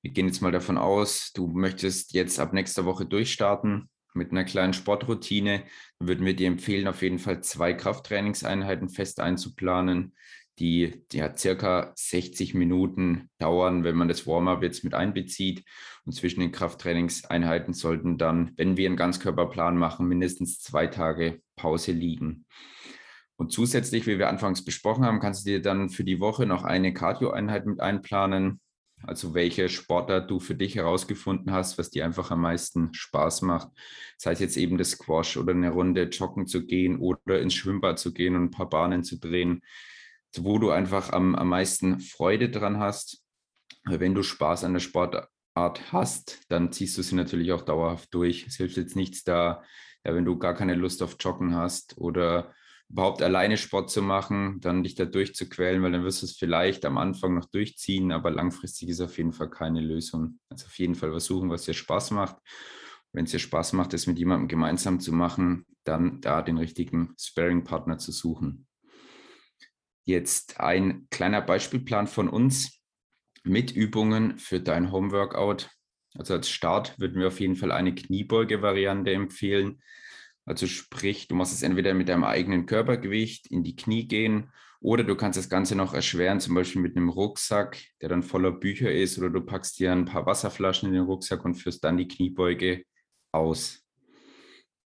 Wir 0.02 0.12
gehen 0.12 0.28
jetzt 0.28 0.42
mal 0.42 0.52
davon 0.52 0.78
aus, 0.78 1.32
du 1.34 1.48
möchtest 1.48 2.14
jetzt 2.14 2.42
ab 2.42 2.52
nächster 2.52 2.84
Woche 2.84 3.06
durchstarten 3.06 3.90
mit 4.14 4.32
einer 4.32 4.44
kleinen 4.44 4.74
Sportroutine, 4.74 5.64
würden 6.00 6.26
wir 6.26 6.36
dir 6.36 6.48
empfehlen, 6.48 6.88
auf 6.88 7.02
jeden 7.02 7.20
Fall 7.20 7.42
zwei 7.42 7.74
Krafttrainingseinheiten 7.74 8.90
fest 8.90 9.20
einzuplanen, 9.20 10.14
die 10.60 11.04
ja 11.12 11.36
circa 11.36 11.94
60 11.96 12.54
Minuten 12.56 13.30
dauern, 13.38 13.84
wenn 13.84 13.96
man 13.96 14.08
das 14.08 14.26
Warm-up 14.26 14.64
jetzt 14.64 14.84
mit 14.84 14.94
einbezieht. 14.94 15.64
Und 16.06 16.14
zwischen 16.14 16.40
den 16.40 16.52
Krafttrainingseinheiten 16.52 17.74
sollten 17.74 18.18
dann, 18.18 18.54
wenn 18.58 18.78
wir 18.78 18.88
einen 18.88 18.98
Ganzkörperplan 18.98 19.78
machen, 19.78 20.08
mindestens 20.08 20.60
zwei 20.60 20.88
Tage 20.88 21.42
Pause 21.56 21.92
liegen. 21.92 22.46
Und 23.36 23.52
zusätzlich, 23.52 24.08
wie 24.08 24.18
wir 24.18 24.30
anfangs 24.30 24.66
besprochen 24.66 25.06
haben, 25.06 25.20
kannst 25.20 25.46
du 25.46 25.52
dir 25.52 25.62
dann 25.62 25.90
für 25.90 26.04
die 26.04 26.20
Woche 26.20 26.48
noch 26.48 26.64
eine 26.64 26.92
Cardio-Einheit 26.92 27.68
mit 27.68 27.80
einplanen, 27.80 28.60
also 29.04 29.34
welche 29.34 29.70
Sportart 29.70 30.30
du 30.30 30.40
für 30.40 30.56
dich 30.56 30.76
herausgefunden 30.76 31.52
hast, 31.52 31.78
was 31.78 31.92
dir 31.92 32.06
einfach 32.06 32.32
am 32.32 32.42
meisten 32.42 32.94
Spaß 32.94 33.44
macht. 33.44 33.70
Sei 34.18 34.32
es 34.32 34.40
jetzt 34.40 34.58
eben 34.58 34.78
das 34.78 34.92
Squash 34.92 35.38
oder 35.38 35.54
eine 35.54 35.70
Runde 35.70 36.04
joggen 36.04 36.48
zu 36.48 36.66
gehen 36.66 36.98
oder 36.98 37.40
ins 37.40 37.54
Schwimmbad 37.54 38.00
zu 38.00 38.14
gehen 38.14 38.36
und 38.36 38.44
ein 38.44 38.52
paar 38.52 38.70
Bahnen 38.70 39.04
zu 39.04 39.20
drehen, 39.20 39.62
wo 40.38 40.58
du 40.58 40.72
einfach 40.72 41.12
am, 41.12 41.36
am 41.36 41.50
meisten 41.50 42.00
Freude 42.00 42.50
dran 42.50 42.80
hast. 42.80 43.24
Wenn 43.86 44.16
du 44.16 44.24
Spaß 44.24 44.64
an 44.64 44.74
der 44.74 44.80
Sportart 44.80 45.30
hast, 45.92 46.42
dann 46.50 46.72
ziehst 46.72 46.98
du 46.98 47.04
sie 47.04 47.16
natürlich 47.16 47.52
auch 47.52 47.62
dauerhaft 47.62 48.14
durch. 48.14 48.48
Es 48.48 48.58
hilft 48.58 48.78
jetzt 48.78 48.96
nichts 48.96 49.24
da, 49.24 49.64
ja, 50.04 50.16
wenn 50.16 50.26
du 50.26 50.38
gar 50.38 50.56
keine 50.56 50.76
Lust 50.76 51.02
auf 51.04 51.16
Joggen 51.20 51.56
hast 51.56 51.98
oder 51.98 52.54
überhaupt 52.90 53.22
alleine 53.22 53.58
Sport 53.58 53.92
zu 53.92 54.02
machen, 54.02 54.60
dann 54.62 54.84
dich 54.84 54.96
da 54.96 55.06
durchzuquälen, 55.06 55.82
weil 55.84 55.92
dann 55.92 56.04
wirst 56.04 56.22
du 56.22 56.26
es 56.26 56.38
vielleicht 56.38 56.86
am 56.86 56.98
Anfang 56.98 57.36
noch 57.36 57.46
durchziehen, 57.46 58.12
aber 58.12 58.32
langfristig 58.32 58.90
ist 58.90 59.02
auf 59.02 59.18
jeden 59.18 59.34
Fall 59.34 59.50
keine 59.50 59.82
Lösung. 59.82 60.40
Also 60.50 60.66
auf 60.68 60.78
jeden 60.80 60.96
Fall 60.96 61.12
was 61.12 61.26
suchen, 61.26 61.50
was 61.50 61.66
dir 61.66 61.74
Spaß 61.74 62.12
macht. 62.12 62.38
Wenn 63.12 63.26
es 63.26 63.32
dir 63.32 63.40
Spaß 63.40 63.74
macht, 63.74 63.94
es 63.94 64.08
mit 64.08 64.18
jemandem 64.20 64.48
gemeinsam 64.48 65.00
zu 65.00 65.12
machen, 65.12 65.66
dann 65.84 66.22
da 66.22 66.42
den 66.42 66.58
richtigen 66.58 67.14
Sparing-Partner 67.20 67.98
zu 67.98 68.12
suchen. 68.12 68.68
Jetzt 70.06 70.60
ein 70.60 71.08
kleiner 71.10 71.42
Beispielplan 71.42 72.08
von 72.08 72.30
uns 72.30 72.82
mit 73.44 73.72
Übungen 73.72 74.38
für 74.38 74.60
dein 74.60 74.92
Homeworkout. 74.92 75.70
Also 76.16 76.34
als 76.34 76.50
Start 76.50 77.00
würden 77.00 77.20
wir 77.20 77.28
auf 77.28 77.40
jeden 77.40 77.56
Fall 77.56 77.72
eine 77.72 77.94
Kniebeuge-Variante 77.94 79.12
empfehlen. 79.12 79.82
Also 80.48 80.66
sprich, 80.66 81.28
du 81.28 81.36
musst 81.36 81.54
es 81.54 81.62
entweder 81.62 81.94
mit 81.94 82.08
deinem 82.08 82.24
eigenen 82.24 82.66
Körpergewicht 82.66 83.48
in 83.48 83.64
die 83.64 83.76
Knie 83.76 84.08
gehen 84.08 84.50
oder 84.80 85.04
du 85.04 85.16
kannst 85.16 85.38
das 85.38 85.50
Ganze 85.50 85.76
noch 85.76 85.94
erschweren, 85.94 86.40
zum 86.40 86.56
Beispiel 86.56 86.82
mit 86.82 86.96
einem 86.96 87.10
Rucksack, 87.10 87.78
der 88.02 88.08
dann 88.08 88.24
voller 88.24 88.54
Bücher 88.54 88.90
ist, 88.90 89.18
oder 89.18 89.30
du 89.30 89.42
packst 89.42 89.78
dir 89.78 89.92
ein 89.92 90.06
paar 90.06 90.26
Wasserflaschen 90.26 90.88
in 90.88 90.96
den 90.96 91.04
Rucksack 91.04 91.44
und 91.44 91.56
führst 91.56 91.84
dann 91.84 91.98
die 91.98 92.08
Kniebeuge 92.08 92.86
aus. 93.34 93.84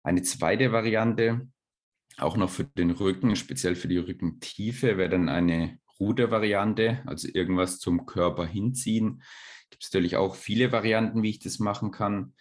Eine 0.03 0.21
zweite 0.21 0.71
Variante, 0.71 1.47
auch 2.17 2.37
noch 2.37 2.51
für 2.51 2.65
den 2.65 2.91
Rücken, 2.91 3.35
speziell 3.35 3.75
für 3.75 3.87
die 3.87 3.97
Rückentiefe, 3.97 4.97
wäre 4.97 5.09
dann 5.09 5.27
eine 5.27 5.79
Rudervariante, 5.99 7.01
also 7.07 7.29
irgendwas 7.33 7.79
zum 7.79 8.05
Körper 8.05 8.45
hinziehen. 8.45 9.23
Gibt 9.71 9.83
es 9.83 9.91
natürlich 9.91 10.17
auch 10.17 10.35
viele 10.35 10.71
Varianten, 10.71 11.23
wie 11.23 11.31
ich 11.31 11.39
das 11.39 11.57
machen 11.57 11.89
kann. 11.89 12.35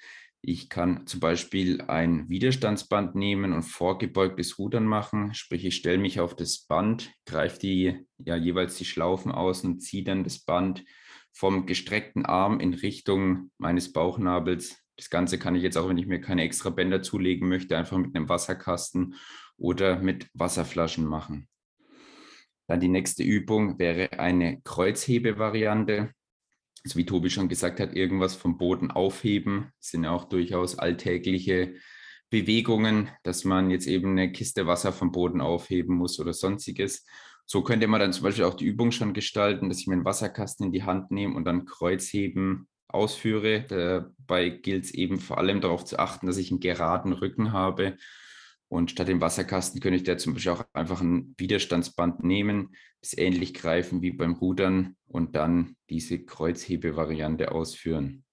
Ich 0.48 0.68
kann 0.68 1.08
zum 1.08 1.18
Beispiel 1.18 1.80
ein 1.88 2.28
Widerstandsband 2.28 3.16
nehmen 3.16 3.52
und 3.52 3.64
vorgebeugtes 3.64 4.60
Rudern 4.60 4.84
machen. 4.84 5.34
Sprich, 5.34 5.64
ich 5.64 5.74
stelle 5.74 5.98
mich 5.98 6.20
auf 6.20 6.36
das 6.36 6.60
Band, 6.60 7.12
greife 7.24 7.58
die 7.58 8.06
ja 8.18 8.36
jeweils 8.36 8.76
die 8.76 8.84
Schlaufen 8.84 9.32
aus 9.32 9.64
und 9.64 9.80
ziehe 9.80 10.04
dann 10.04 10.22
das 10.22 10.38
Band 10.38 10.84
vom 11.32 11.66
gestreckten 11.66 12.24
Arm 12.24 12.60
in 12.60 12.74
Richtung 12.74 13.50
meines 13.58 13.92
Bauchnabels. 13.92 14.78
Das 14.96 15.10
Ganze 15.10 15.40
kann 15.40 15.56
ich 15.56 15.64
jetzt 15.64 15.76
auch, 15.76 15.88
wenn 15.88 15.98
ich 15.98 16.06
mir 16.06 16.20
keine 16.20 16.42
extra 16.42 16.70
Bänder 16.70 17.02
zulegen 17.02 17.48
möchte, 17.48 17.76
einfach 17.76 17.98
mit 17.98 18.14
einem 18.14 18.28
Wasserkasten 18.28 19.16
oder 19.56 19.98
mit 19.98 20.28
Wasserflaschen 20.32 21.06
machen. 21.06 21.48
Dann 22.68 22.78
die 22.78 22.86
nächste 22.86 23.24
Übung 23.24 23.80
wäre 23.80 24.20
eine 24.20 24.60
Kreuzhebevariante 24.62 26.12
also 26.86 26.98
wie 26.98 27.04
Tobi 27.04 27.30
schon 27.30 27.48
gesagt 27.48 27.80
hat, 27.80 27.96
irgendwas 27.96 28.36
vom 28.36 28.58
Boden 28.58 28.92
aufheben, 28.92 29.72
sind 29.80 30.04
ja 30.04 30.12
auch 30.12 30.24
durchaus 30.24 30.78
alltägliche 30.78 31.74
Bewegungen, 32.30 33.08
dass 33.24 33.44
man 33.44 33.70
jetzt 33.70 33.88
eben 33.88 34.12
eine 34.12 34.30
Kiste 34.30 34.68
Wasser 34.68 34.92
vom 34.92 35.10
Boden 35.10 35.40
aufheben 35.40 35.96
muss 35.96 36.20
oder 36.20 36.32
sonstiges. 36.32 37.04
So 37.44 37.62
könnte 37.62 37.88
man 37.88 38.00
dann 38.00 38.12
zum 38.12 38.22
Beispiel 38.22 38.44
auch 38.44 38.54
die 38.54 38.66
Übung 38.66 38.92
schon 38.92 39.14
gestalten, 39.14 39.68
dass 39.68 39.80
ich 39.80 39.88
mir 39.88 39.94
einen 39.94 40.04
Wasserkasten 40.04 40.66
in 40.66 40.72
die 40.72 40.84
Hand 40.84 41.10
nehme 41.10 41.34
und 41.34 41.44
dann 41.44 41.66
Kreuzheben 41.66 42.68
ausführe. 42.86 43.64
Dabei 43.68 44.50
gilt 44.50 44.84
es 44.84 44.94
eben 44.94 45.18
vor 45.18 45.38
allem 45.38 45.60
darauf 45.60 45.84
zu 45.84 45.98
achten, 45.98 46.28
dass 46.28 46.36
ich 46.36 46.52
einen 46.52 46.60
geraden 46.60 47.12
Rücken 47.12 47.52
habe 47.52 47.96
und 48.68 48.90
statt 48.90 49.08
dem 49.08 49.20
Wasserkasten 49.20 49.80
könnte 49.80 49.96
ich 49.96 50.02
da 50.02 50.18
zum 50.18 50.34
Beispiel 50.34 50.52
auch 50.52 50.64
einfach 50.72 51.00
ein 51.00 51.34
Widerstandsband 51.38 52.24
nehmen, 52.24 52.74
das 53.00 53.16
ähnlich 53.16 53.54
greifen 53.54 54.02
wie 54.02 54.10
beim 54.10 54.34
Rudern 54.34 54.96
und 55.06 55.36
dann 55.36 55.76
diese 55.88 56.24
Kreuzhebevariante 56.24 57.52
ausführen. 57.52 58.24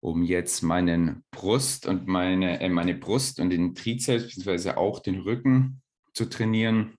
Um 0.00 0.22
jetzt 0.22 0.62
meinen 0.62 1.24
Brust 1.30 1.86
und 1.86 2.06
meine, 2.06 2.60
äh, 2.60 2.68
meine 2.68 2.94
Brust 2.94 3.40
und 3.40 3.50
den 3.50 3.74
Trizeps 3.74 4.24
beziehungsweise 4.24 4.76
auch 4.76 5.00
den 5.00 5.20
Rücken 5.20 5.82
zu 6.12 6.26
trainieren, 6.26 6.94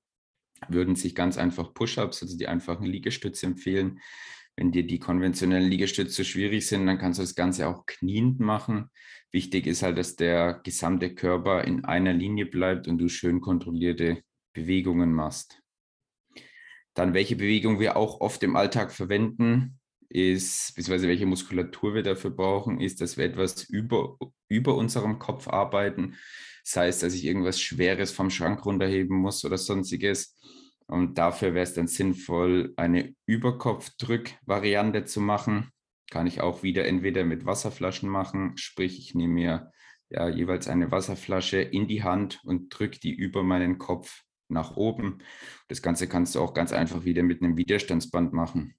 würden 0.67 0.95
sich 0.95 1.15
ganz 1.15 1.37
einfach 1.37 1.73
Push-ups, 1.73 2.23
also 2.23 2.37
die 2.37 2.47
einfachen 2.47 2.85
Liegestütze 2.85 3.45
empfehlen. 3.45 3.99
Wenn 4.55 4.71
dir 4.71 4.87
die 4.87 4.99
konventionellen 4.99 5.69
Liegestütze 5.69 6.23
schwierig 6.23 6.65
sind, 6.65 6.85
dann 6.85 6.97
kannst 6.97 7.19
du 7.19 7.23
das 7.23 7.35
Ganze 7.35 7.67
auch 7.67 7.85
kniend 7.85 8.39
machen. 8.39 8.89
Wichtig 9.31 9.67
ist 9.67 9.83
halt, 9.83 9.97
dass 9.97 10.15
der 10.15 10.61
gesamte 10.63 11.13
Körper 11.13 11.63
in 11.63 11.83
einer 11.85 12.13
Linie 12.13 12.45
bleibt 12.45 12.87
und 12.87 12.97
du 12.97 13.09
schön 13.09 13.41
kontrollierte 13.41 14.21
Bewegungen 14.53 15.13
machst. 15.13 15.61
Dann, 16.93 17.13
welche 17.13 17.35
Bewegung 17.35 17.79
wir 17.79 17.97
auch 17.97 18.21
oft 18.21 18.41
im 18.43 18.55
Alltag 18.55 18.91
verwenden, 18.91 19.79
ist, 20.07 20.73
beziehungsweise 20.75 21.09
welche 21.09 21.25
Muskulatur 21.25 21.93
wir 21.93 22.03
dafür 22.03 22.31
brauchen, 22.31 22.79
ist, 22.79 23.01
dass 23.01 23.17
wir 23.17 23.25
etwas 23.25 23.63
über, 23.65 24.17
über 24.47 24.75
unserem 24.75 25.19
Kopf 25.19 25.47
arbeiten. 25.49 26.15
Das 26.63 26.77
heißt, 26.77 27.03
dass 27.03 27.13
ich 27.13 27.25
irgendwas 27.25 27.59
Schweres 27.59 28.11
vom 28.11 28.29
Schrank 28.29 28.65
runterheben 28.65 29.17
muss 29.17 29.43
oder 29.43 29.57
sonstiges 29.57 30.35
und 30.87 31.17
dafür 31.17 31.53
wäre 31.53 31.63
es 31.63 31.73
dann 31.73 31.87
sinnvoll, 31.87 32.73
eine 32.77 33.15
Überkopfdrück-Variante 33.25 35.05
zu 35.05 35.19
machen. 35.19 35.71
Kann 36.09 36.27
ich 36.27 36.41
auch 36.41 36.63
wieder 36.63 36.85
entweder 36.85 37.25
mit 37.25 37.45
Wasserflaschen 37.45 38.09
machen, 38.09 38.57
sprich 38.57 38.99
ich 38.99 39.15
nehme 39.15 39.33
mir 39.33 39.71
ja 40.09 40.29
jeweils 40.29 40.67
eine 40.67 40.91
Wasserflasche 40.91 41.57
in 41.57 41.87
die 41.87 42.03
Hand 42.03 42.41
und 42.43 42.69
drücke 42.69 42.99
die 42.99 43.13
über 43.13 43.43
meinen 43.43 43.77
Kopf 43.77 44.21
nach 44.47 44.75
oben. 44.75 45.19
Das 45.67 45.81
Ganze 45.81 46.07
kannst 46.07 46.35
du 46.35 46.41
auch 46.41 46.53
ganz 46.53 46.71
einfach 46.71 47.03
wieder 47.05 47.23
mit 47.23 47.41
einem 47.41 47.57
Widerstandsband 47.57 48.33
machen. 48.33 48.75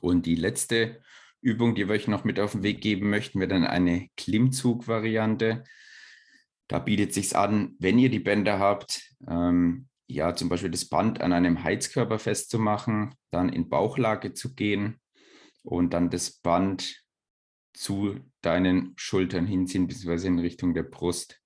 Und 0.00 0.26
die 0.26 0.34
letzte 0.34 1.00
Übung, 1.40 1.74
die 1.74 1.88
wir 1.88 1.94
euch 1.94 2.08
noch 2.08 2.24
mit 2.24 2.40
auf 2.40 2.52
den 2.52 2.64
Weg 2.64 2.80
geben 2.80 3.08
möchten, 3.08 3.38
wäre 3.38 3.48
dann 3.48 3.64
eine 3.64 4.08
Klimmzug-Variante. 4.16 5.62
Da 6.66 6.78
bietet 6.80 7.14
sich 7.14 7.36
an, 7.36 7.76
wenn 7.78 7.98
ihr 7.98 8.10
die 8.10 8.18
Bänder 8.18 8.58
habt, 8.58 9.14
ähm, 9.28 9.88
ja, 10.08 10.34
zum 10.34 10.48
Beispiel 10.48 10.70
das 10.70 10.88
Band 10.88 11.20
an 11.20 11.32
einem 11.32 11.62
Heizkörper 11.62 12.18
festzumachen, 12.18 13.14
dann 13.30 13.48
in 13.48 13.68
Bauchlage 13.68 14.34
zu 14.34 14.54
gehen 14.54 15.00
und 15.66 15.92
dann 15.92 16.10
das 16.10 16.30
Band 16.30 17.02
zu 17.74 18.20
deinen 18.40 18.92
Schultern 18.96 19.46
hinziehen, 19.46 19.86
beziehungsweise 19.86 20.28
in 20.28 20.38
Richtung 20.38 20.74
der 20.74 20.84
Brust. 20.84 21.40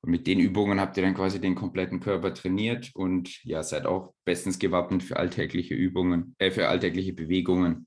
Und 0.00 0.10
mit 0.10 0.26
den 0.26 0.40
Übungen 0.40 0.80
habt 0.80 0.96
ihr 0.96 1.02
dann 1.02 1.14
quasi 1.14 1.40
den 1.40 1.54
kompletten 1.54 2.00
Körper 2.00 2.32
trainiert 2.32 2.90
und 2.94 3.44
ja, 3.44 3.62
seid 3.62 3.86
auch 3.86 4.14
bestens 4.24 4.58
gewappnet 4.58 5.02
für 5.02 5.18
alltägliche 5.18 5.74
Übungen, 5.74 6.34
äh, 6.38 6.50
für 6.50 6.68
alltägliche 6.68 7.12
Bewegungen. 7.12 7.86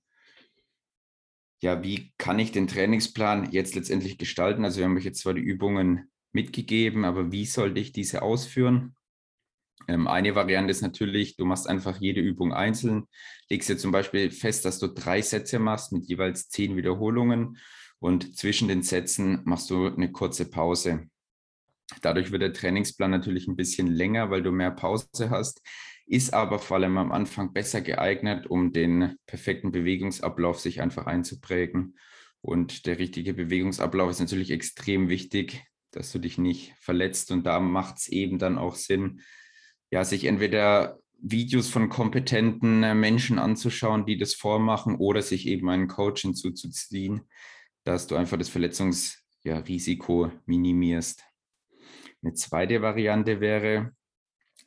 Ja, 1.62 1.82
wie 1.82 2.14
kann 2.18 2.40
ich 2.40 2.52
den 2.52 2.68
Trainingsplan 2.68 3.52
jetzt 3.52 3.74
letztendlich 3.74 4.18
gestalten? 4.18 4.64
Also 4.64 4.78
wir 4.78 4.86
haben 4.86 4.98
euch 4.98 5.06
jetzt 5.06 5.22
zwar 5.22 5.34
die 5.34 5.42
Übungen 5.42 6.12
mitgegeben, 6.34 7.04
aber 7.04 7.32
wie 7.32 7.46
sollte 7.46 7.80
ich 7.80 7.94
diese 7.94 8.22
ausführen? 8.22 8.96
Ähm, 9.88 10.08
eine 10.08 10.36
Variante 10.36 10.72
ist 10.72 10.82
natürlich, 10.82 11.36
du 11.36 11.46
machst 11.46 11.68
einfach 11.68 12.00
jede 12.00 12.22
Übung 12.22 12.54
einzeln, 12.54 13.08
legst 13.50 13.70
dir 13.70 13.78
zum 13.78 13.92
Beispiel 13.92 14.32
fest, 14.32 14.66
dass 14.66 14.80
du 14.80 14.88
drei 14.88 15.22
Sätze 15.22 15.60
machst 15.60 15.92
mit 15.92 16.06
jeweils 16.06 16.50
zehn 16.50 16.76
Wiederholungen 16.76 17.58
und 18.00 18.38
zwischen 18.38 18.68
den 18.68 18.84
Sätzen 18.84 19.42
machst 19.46 19.70
du 19.70 19.88
eine 19.88 20.12
kurze 20.12 20.50
Pause. 20.50 21.08
Dadurch 22.02 22.32
wird 22.32 22.42
der 22.42 22.54
Trainingsplan 22.54 23.12
natürlich 23.12 23.48
ein 23.48 23.56
bisschen 23.56 23.88
länger, 23.88 24.30
weil 24.30 24.44
du 24.44 24.52
mehr 24.52 24.72
Pause 24.72 25.30
hast, 25.30 25.62
ist 26.06 26.34
aber 26.34 26.60
vor 26.60 26.78
allem 26.78 26.98
am 26.98 27.12
Anfang 27.12 27.54
besser 27.54 27.82
geeignet, 27.82 28.48
um 28.48 28.74
den 28.74 29.16
perfekten 29.26 29.72
Bewegungsablauf 29.72 30.60
sich 30.60 30.82
einfach 30.82 31.06
einzuprägen. 31.06 31.98
Und 32.42 32.88
der 32.88 33.00
richtige 33.00 33.34
Bewegungsablauf 33.34 34.12
ist 34.12 34.20
natürlich 34.20 34.52
extrem 34.52 35.08
wichtig, 35.08 35.64
dass 35.92 36.12
du 36.12 36.20
dich 36.20 36.38
nicht 36.38 36.74
verletzt. 36.80 37.32
Und 37.32 37.46
da 37.46 37.60
macht 37.62 38.00
es 38.00 38.10
eben 38.10 38.38
dann 38.38 38.58
auch 38.58 38.76
Sinn, 38.76 39.22
ja, 39.94 40.04
sich 40.04 40.26
entweder 40.26 40.98
Videos 41.20 41.70
von 41.70 41.88
kompetenten 41.88 42.82
äh, 42.82 42.96
Menschen 42.96 43.38
anzuschauen, 43.38 44.08
die 44.08 44.18
das 44.18 44.34
vormachen, 44.34 44.96
oder 44.96 45.22
sich 45.22 45.46
eben 45.46 45.70
einen 45.70 45.88
Coach 45.88 46.24
hinzuzuziehen, 46.24 47.22
dass 47.84 48.08
du 48.08 48.16
einfach 48.16 48.40
das 48.40 48.50
Verletzungsrisiko 48.50 50.26
ja, 50.26 50.32
minimierst. 50.48 51.24
Eine 52.24 52.34
zweite 52.34 52.82
Variante 52.82 53.40
wäre, 53.40 53.92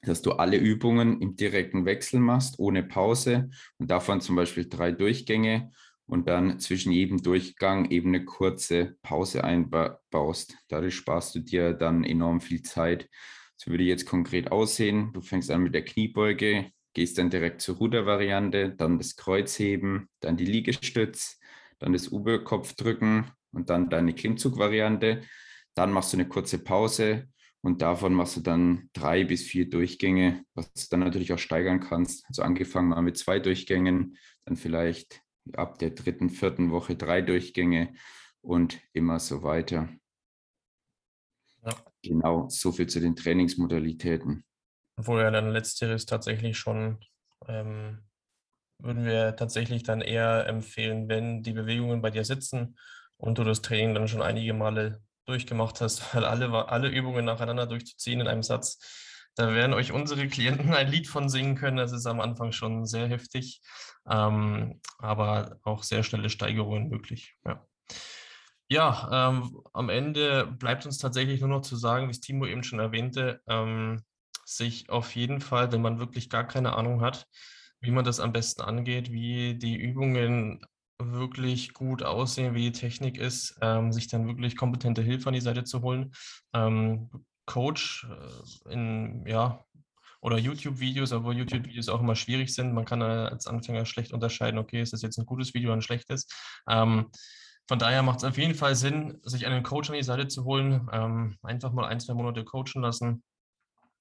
dass 0.02 0.22
du 0.22 0.30
alle 0.30 0.58
Übungen 0.58 1.20
im 1.20 1.34
direkten 1.34 1.86
Wechsel 1.86 2.20
machst, 2.20 2.60
ohne 2.60 2.84
Pause 2.84 3.50
und 3.78 3.90
davon 3.90 4.20
zum 4.20 4.36
Beispiel 4.36 4.68
drei 4.68 4.92
Durchgänge 4.92 5.72
und 6.06 6.28
dann 6.28 6.60
zwischen 6.60 6.92
jedem 6.92 7.20
Durchgang 7.20 7.90
eben 7.90 8.10
eine 8.10 8.24
kurze 8.24 8.96
Pause 9.02 9.42
einbaust. 9.42 10.56
Dadurch 10.68 10.94
sparst 10.94 11.34
du 11.34 11.40
dir 11.40 11.72
dann 11.72 12.04
enorm 12.04 12.40
viel 12.40 12.62
Zeit 12.62 13.08
so 13.56 13.70
würde 13.70 13.84
jetzt 13.84 14.06
konkret 14.06 14.52
aussehen. 14.52 15.12
Du 15.12 15.20
fängst 15.20 15.50
an 15.50 15.62
mit 15.62 15.74
der 15.74 15.84
Kniebeuge, 15.84 16.70
gehst 16.94 17.18
dann 17.18 17.30
direkt 17.30 17.60
zur 17.60 17.76
Rudervariante, 17.76 18.70
dann 18.70 18.98
das 18.98 19.16
Kreuzheben, 19.16 20.08
dann 20.20 20.36
die 20.36 20.46
Liegestütz, 20.46 21.38
dann 21.78 21.92
das 21.92 22.12
Oberkopfdrücken 22.12 23.30
und 23.52 23.70
dann 23.70 23.90
deine 23.90 24.14
Klimmzugvariante. 24.14 25.22
Dann 25.74 25.92
machst 25.92 26.12
du 26.12 26.16
eine 26.16 26.28
kurze 26.28 26.58
Pause 26.62 27.28
und 27.60 27.82
davon 27.82 28.14
machst 28.14 28.36
du 28.36 28.40
dann 28.40 28.88
drei 28.92 29.24
bis 29.24 29.42
vier 29.42 29.68
Durchgänge, 29.68 30.44
was 30.54 30.72
du 30.72 30.86
dann 30.90 31.00
natürlich 31.00 31.32
auch 31.32 31.38
steigern 31.38 31.80
kannst. 31.80 32.24
Also 32.28 32.42
angefangen 32.42 32.88
mal 32.88 33.02
mit 33.02 33.18
zwei 33.18 33.40
Durchgängen, 33.40 34.16
dann 34.44 34.56
vielleicht 34.56 35.22
ab 35.54 35.78
der 35.78 35.90
dritten, 35.90 36.30
vierten 36.30 36.70
Woche 36.70 36.96
drei 36.96 37.22
Durchgänge 37.22 37.94
und 38.40 38.80
immer 38.92 39.18
so 39.18 39.42
weiter. 39.42 39.88
Genau, 42.06 42.48
so 42.48 42.72
viel 42.72 42.86
zu 42.86 43.00
den 43.00 43.16
Trainingsmodalitäten. 43.16 44.44
Obwohl 44.98 45.20
ja 45.22 45.30
dann 45.30 45.50
letzteres 45.50 46.06
tatsächlich 46.06 46.56
schon, 46.56 46.98
ähm, 47.48 47.98
würden 48.78 49.04
wir 49.04 49.36
tatsächlich 49.36 49.82
dann 49.82 50.00
eher 50.00 50.46
empfehlen, 50.46 51.08
wenn 51.08 51.42
die 51.42 51.52
Bewegungen 51.52 52.02
bei 52.02 52.10
dir 52.10 52.24
sitzen 52.24 52.78
und 53.16 53.38
du 53.38 53.44
das 53.44 53.62
Training 53.62 53.94
dann 53.94 54.08
schon 54.08 54.22
einige 54.22 54.54
Male 54.54 55.02
durchgemacht 55.26 55.80
hast, 55.80 56.02
weil 56.14 56.24
alle, 56.24 56.68
alle 56.68 56.88
Übungen 56.88 57.24
nacheinander 57.24 57.66
durchzuziehen 57.66 58.20
in 58.20 58.28
einem 58.28 58.42
Satz, 58.42 58.78
da 59.34 59.52
werden 59.52 59.74
euch 59.74 59.92
unsere 59.92 60.28
Klienten 60.28 60.72
ein 60.72 60.88
Lied 60.88 61.08
von 61.08 61.28
singen 61.28 61.56
können. 61.56 61.76
Das 61.76 61.92
ist 61.92 62.06
am 62.06 62.20
Anfang 62.20 62.52
schon 62.52 62.86
sehr 62.86 63.06
heftig, 63.06 63.60
ähm, 64.08 64.80
aber 64.98 65.58
auch 65.62 65.82
sehr 65.82 66.02
schnelle 66.02 66.30
Steigerungen 66.30 66.88
möglich. 66.88 67.36
Ja. 67.44 67.66
Ja, 68.68 69.28
ähm, 69.30 69.60
am 69.72 69.88
Ende 69.90 70.46
bleibt 70.46 70.86
uns 70.86 70.98
tatsächlich 70.98 71.40
nur 71.40 71.50
noch 71.50 71.60
zu 71.60 71.76
sagen, 71.76 72.08
wie 72.08 72.10
es 72.10 72.20
Timo 72.20 72.46
eben 72.46 72.64
schon 72.64 72.80
erwähnte, 72.80 73.40
ähm, 73.46 74.02
sich 74.44 74.90
auf 74.90 75.14
jeden 75.14 75.40
Fall, 75.40 75.70
wenn 75.72 75.82
man 75.82 76.00
wirklich 76.00 76.28
gar 76.30 76.44
keine 76.46 76.74
Ahnung 76.74 77.00
hat, 77.00 77.26
wie 77.80 77.92
man 77.92 78.04
das 78.04 78.18
am 78.18 78.32
besten 78.32 78.62
angeht, 78.62 79.12
wie 79.12 79.54
die 79.54 79.76
Übungen 79.76 80.64
wirklich 80.98 81.74
gut 81.74 82.02
aussehen, 82.02 82.54
wie 82.54 82.62
die 82.62 82.72
Technik 82.72 83.18
ist, 83.18 83.56
ähm, 83.60 83.92
sich 83.92 84.08
dann 84.08 84.26
wirklich 84.26 84.56
kompetente 84.56 85.02
Hilfe 85.02 85.28
an 85.28 85.34
die 85.34 85.40
Seite 85.40 85.64
zu 85.64 85.82
holen. 85.82 86.12
Ähm, 86.52 87.10
Coach 87.44 88.08
äh, 88.66 88.72
in, 88.72 89.24
ja, 89.26 89.64
oder 90.20 90.38
YouTube-Videos, 90.38 91.12
obwohl 91.12 91.36
YouTube-Videos 91.36 91.88
auch 91.88 92.00
immer 92.00 92.16
schwierig 92.16 92.52
sind. 92.52 92.72
Man 92.72 92.84
kann 92.84 93.02
als 93.02 93.46
Anfänger 93.46 93.84
schlecht 93.86 94.12
unterscheiden, 94.12 94.58
okay, 94.58 94.82
ist 94.82 94.92
das 94.92 95.02
jetzt 95.02 95.18
ein 95.18 95.26
gutes 95.26 95.54
Video 95.54 95.68
oder 95.68 95.76
ein 95.76 95.82
schlechtes. 95.82 96.26
Ähm, 96.68 97.10
von 97.68 97.78
daher 97.78 98.02
macht 98.02 98.18
es 98.18 98.24
auf 98.24 98.38
jeden 98.38 98.54
Fall 98.54 98.76
Sinn, 98.76 99.18
sich 99.24 99.46
einen 99.46 99.62
Coach 99.62 99.90
an 99.90 99.96
die 99.96 100.02
Seite 100.02 100.28
zu 100.28 100.44
holen. 100.44 100.88
Ähm, 100.92 101.36
einfach 101.42 101.72
mal 101.72 101.86
ein, 101.86 102.00
zwei 102.00 102.14
Monate 102.14 102.44
coachen 102.44 102.82
lassen 102.82 103.24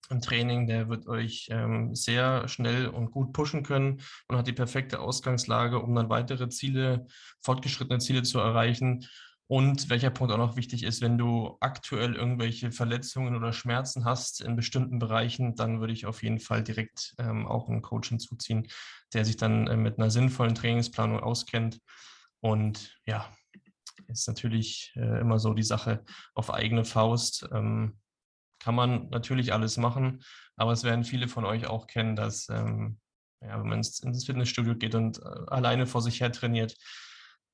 im 0.09 0.21
Training. 0.21 0.67
Der 0.67 0.87
wird 0.87 1.07
euch 1.07 1.47
ähm, 1.49 1.95
sehr 1.95 2.47
schnell 2.47 2.87
und 2.87 3.09
gut 3.09 3.33
pushen 3.33 3.63
können 3.63 4.01
und 4.27 4.37
hat 4.37 4.47
die 4.47 4.53
perfekte 4.53 4.99
Ausgangslage, 4.99 5.79
um 5.79 5.95
dann 5.95 6.09
weitere 6.09 6.47
Ziele, 6.49 7.07
fortgeschrittene 7.41 7.99
Ziele 7.99 8.21
zu 8.21 8.39
erreichen. 8.39 9.07
Und 9.47 9.89
welcher 9.89 10.09
Punkt 10.09 10.33
auch 10.33 10.39
noch 10.39 10.55
wichtig 10.55 10.83
ist, 10.83 11.01
wenn 11.01 11.19
du 11.19 11.57
aktuell 11.59 12.15
irgendwelche 12.15 12.71
Verletzungen 12.71 13.35
oder 13.35 13.53
Schmerzen 13.53 14.03
hast 14.03 14.41
in 14.41 14.55
bestimmten 14.55 14.97
Bereichen, 14.97 15.55
dann 15.55 15.79
würde 15.79 15.93
ich 15.93 16.07
auf 16.07 16.23
jeden 16.23 16.39
Fall 16.39 16.63
direkt 16.63 17.13
ähm, 17.19 17.47
auch 17.47 17.69
einen 17.69 17.83
Coach 17.83 18.09
hinzuziehen, 18.09 18.67
der 19.13 19.23
sich 19.23 19.37
dann 19.37 19.67
äh, 19.67 19.77
mit 19.77 19.99
einer 19.99 20.09
sinnvollen 20.09 20.55
Trainingsplanung 20.55 21.19
auskennt. 21.19 21.79
Und 22.41 22.95
ja, 23.05 23.27
ist 24.07 24.27
natürlich 24.27 24.93
äh, 24.95 25.19
immer 25.21 25.39
so 25.39 25.53
die 25.53 25.63
Sache 25.63 26.03
auf 26.33 26.53
eigene 26.53 26.85
Faust. 26.85 27.47
Ähm, 27.51 27.97
kann 28.59 28.75
man 28.75 29.09
natürlich 29.09 29.53
alles 29.53 29.77
machen, 29.77 30.23
aber 30.55 30.71
es 30.71 30.83
werden 30.83 31.03
viele 31.03 31.27
von 31.27 31.45
euch 31.45 31.67
auch 31.67 31.87
kennen, 31.87 32.15
dass 32.15 32.49
ähm, 32.49 32.97
ja, 33.41 33.59
wenn 33.59 33.67
man 33.67 33.77
ins, 33.79 34.25
Fitnessstudio 34.25 34.75
geht 34.75 34.95
und 34.95 35.19
äh, 35.19 35.29
alleine 35.47 35.85
vor 35.85 36.01
sich 36.01 36.21
her 36.21 36.31
trainiert, 36.31 36.75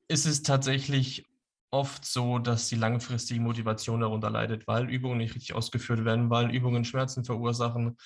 ist 0.07 0.25
es 0.25 0.43
tatsächlich 0.43 1.27
oft 1.71 2.05
so, 2.05 2.37
dass 2.37 2.67
die 2.67 2.75
langfristige 2.75 3.39
Motivation 3.39 4.01
darunter 4.01 4.29
leidet, 4.29 4.67
weil 4.67 4.89
Übungen 4.89 5.19
nicht 5.19 5.35
richtig 5.35 5.55
ausgeführt 5.55 6.03
werden, 6.03 6.29
weil 6.29 6.53
Übungen 6.53 6.83
Schmerzen 6.83 7.23
verursachen, 7.23 7.97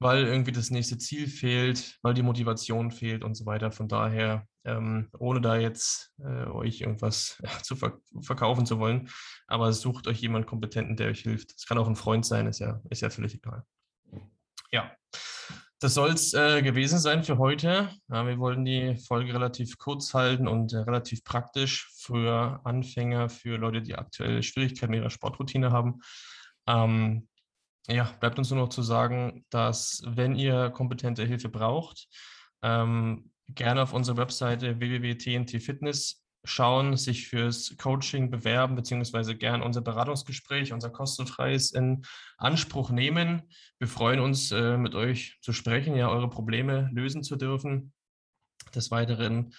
weil 0.00 0.24
irgendwie 0.24 0.52
das 0.52 0.70
nächste 0.70 0.98
Ziel 0.98 1.28
fehlt, 1.28 1.98
weil 2.02 2.14
die 2.14 2.22
Motivation 2.22 2.90
fehlt 2.90 3.22
und 3.22 3.34
so 3.34 3.46
weiter. 3.46 3.70
Von 3.70 3.88
daher, 3.88 4.46
ähm, 4.64 5.08
ohne 5.18 5.40
da 5.40 5.56
jetzt 5.56 6.12
äh, 6.18 6.46
euch 6.46 6.80
irgendwas 6.80 7.42
zu 7.62 7.76
ver 7.76 7.98
verkaufen 8.20 8.66
zu 8.66 8.78
wollen, 8.78 9.10
aber 9.46 9.72
sucht 9.72 10.06
euch 10.06 10.20
jemanden 10.20 10.48
Kompetenten, 10.48 10.96
der 10.96 11.08
euch 11.08 11.20
hilft. 11.20 11.54
Es 11.56 11.66
kann 11.66 11.78
auch 11.78 11.88
ein 11.88 11.96
Freund 11.96 12.24
sein, 12.24 12.46
ist 12.46 12.60
ja, 12.60 12.80
ist 12.90 13.02
ja 13.02 13.10
völlig 13.10 13.34
egal. 13.34 13.64
Ja, 14.72 14.90
das 15.84 15.94
soll 15.94 16.10
es 16.10 16.32
äh, 16.32 16.62
gewesen 16.62 16.98
sein 16.98 17.24
für 17.24 17.36
heute. 17.36 17.90
Ja, 18.08 18.26
wir 18.26 18.38
wollten 18.38 18.64
die 18.64 18.96
Folge 18.96 19.34
relativ 19.34 19.76
kurz 19.76 20.14
halten 20.14 20.48
und 20.48 20.72
äh, 20.72 20.78
relativ 20.78 21.24
praktisch 21.24 21.90
für 21.94 22.60
Anfänger, 22.64 23.28
für 23.28 23.58
Leute, 23.58 23.82
die 23.82 23.94
aktuell 23.94 24.42
Schwierigkeiten 24.42 24.92
mit 24.92 25.00
ihrer 25.00 25.10
Sportroutine 25.10 25.72
haben. 25.72 26.00
Ähm, 26.66 27.28
ja, 27.86 28.04
bleibt 28.18 28.38
uns 28.38 28.50
nur 28.50 28.60
noch 28.60 28.70
zu 28.70 28.82
sagen, 28.82 29.44
dass 29.50 30.02
wenn 30.06 30.36
ihr 30.36 30.70
kompetente 30.70 31.24
Hilfe 31.24 31.50
braucht, 31.50 32.08
ähm, 32.62 33.30
gerne 33.48 33.82
auf 33.82 33.92
unserer 33.92 34.16
Webseite 34.16 34.80
www.tntfitness 34.80 36.24
schauen, 36.44 36.96
sich 36.96 37.28
fürs 37.28 37.74
Coaching 37.78 38.30
bewerben, 38.30 38.76
beziehungsweise 38.76 39.34
gern 39.34 39.62
unser 39.62 39.80
Beratungsgespräch, 39.80 40.72
unser 40.72 40.90
kostenfreies 40.90 41.72
in 41.72 42.02
Anspruch 42.36 42.90
nehmen. 42.90 43.42
Wir 43.78 43.88
freuen 43.88 44.20
uns, 44.20 44.52
äh, 44.52 44.76
mit 44.76 44.94
euch 44.94 45.38
zu 45.40 45.52
sprechen, 45.52 45.96
ja, 45.96 46.08
eure 46.08 46.28
Probleme 46.28 46.90
lösen 46.92 47.22
zu 47.22 47.36
dürfen. 47.36 47.92
Des 48.74 48.90
Weiteren 48.90 49.54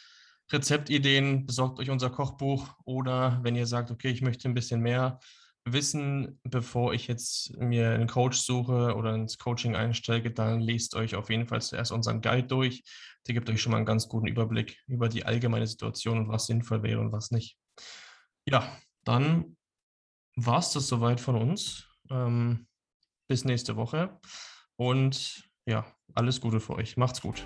Rezeptideen, 0.52 1.48
besorgt 1.48 1.80
euch 1.80 1.89
unser 1.89 2.12
Kochbuch 2.12 2.76
oder 2.86 3.39
wenn 3.41 3.56
ihr 3.56 3.65
sagt, 3.65 3.89
okay, 3.89 4.10
ich 4.10 4.21
möchte 4.21 4.48
ein 4.48 4.54
bisschen 4.54 4.82
mehr 4.82 5.19
wissen, 5.65 6.39
bevor 6.43 6.93
ich 6.93 7.08
jetzt 7.08 7.58
mir 7.58 7.91
einen 7.91 8.08
Coach 8.08 8.38
suche 8.38 8.95
oder 8.95 9.15
ins 9.15 9.38
Coaching 9.38 9.75
einsteige, 9.75 10.32
dann 10.32 10.60
lest 10.62 10.95
euch 10.95 11.15
auf 11.15 11.30
jeden 11.30 11.47
Fall 11.47 11.62
zuerst 11.62 11.91
unseren 11.91 12.21
Guide 12.21 12.47
durch. 12.47 12.84
Der 13.28 13.34
gibt 13.34 13.49
euch 13.49 13.62
schon 13.62 13.71
mal 13.71 13.78
einen 13.78 13.86
ganz 13.86 14.08
guten 14.08 14.28
Überblick 14.28 14.80
über 14.88 15.10
die 15.10 15.25
allgemeine 15.25 15.67
Situation 15.67 16.19
und 16.19 16.30
was 16.30 16.45
sinnvoll 16.45 16.84
wäre 16.84 17.01
und 17.01 17.12
was 17.12 17.32
nicht. 17.32 17.58
Ja, 18.47 18.78
dann 19.04 19.58
war 20.36 20.60
es 20.60 20.71
das 20.71 20.88
soweit 20.88 21.19
von 21.19 21.36
uns. 21.36 21.88
Ähm, 22.12 22.67
bis 23.28 23.45
nächste 23.45 23.75
Woche 23.75 24.19
und 24.75 25.49
ja, 25.65 25.86
alles 26.13 26.41
Gute 26.41 26.60
für 26.60 26.75
euch. 26.75 26.97
Macht's 26.97 27.21
gut. 27.21 27.45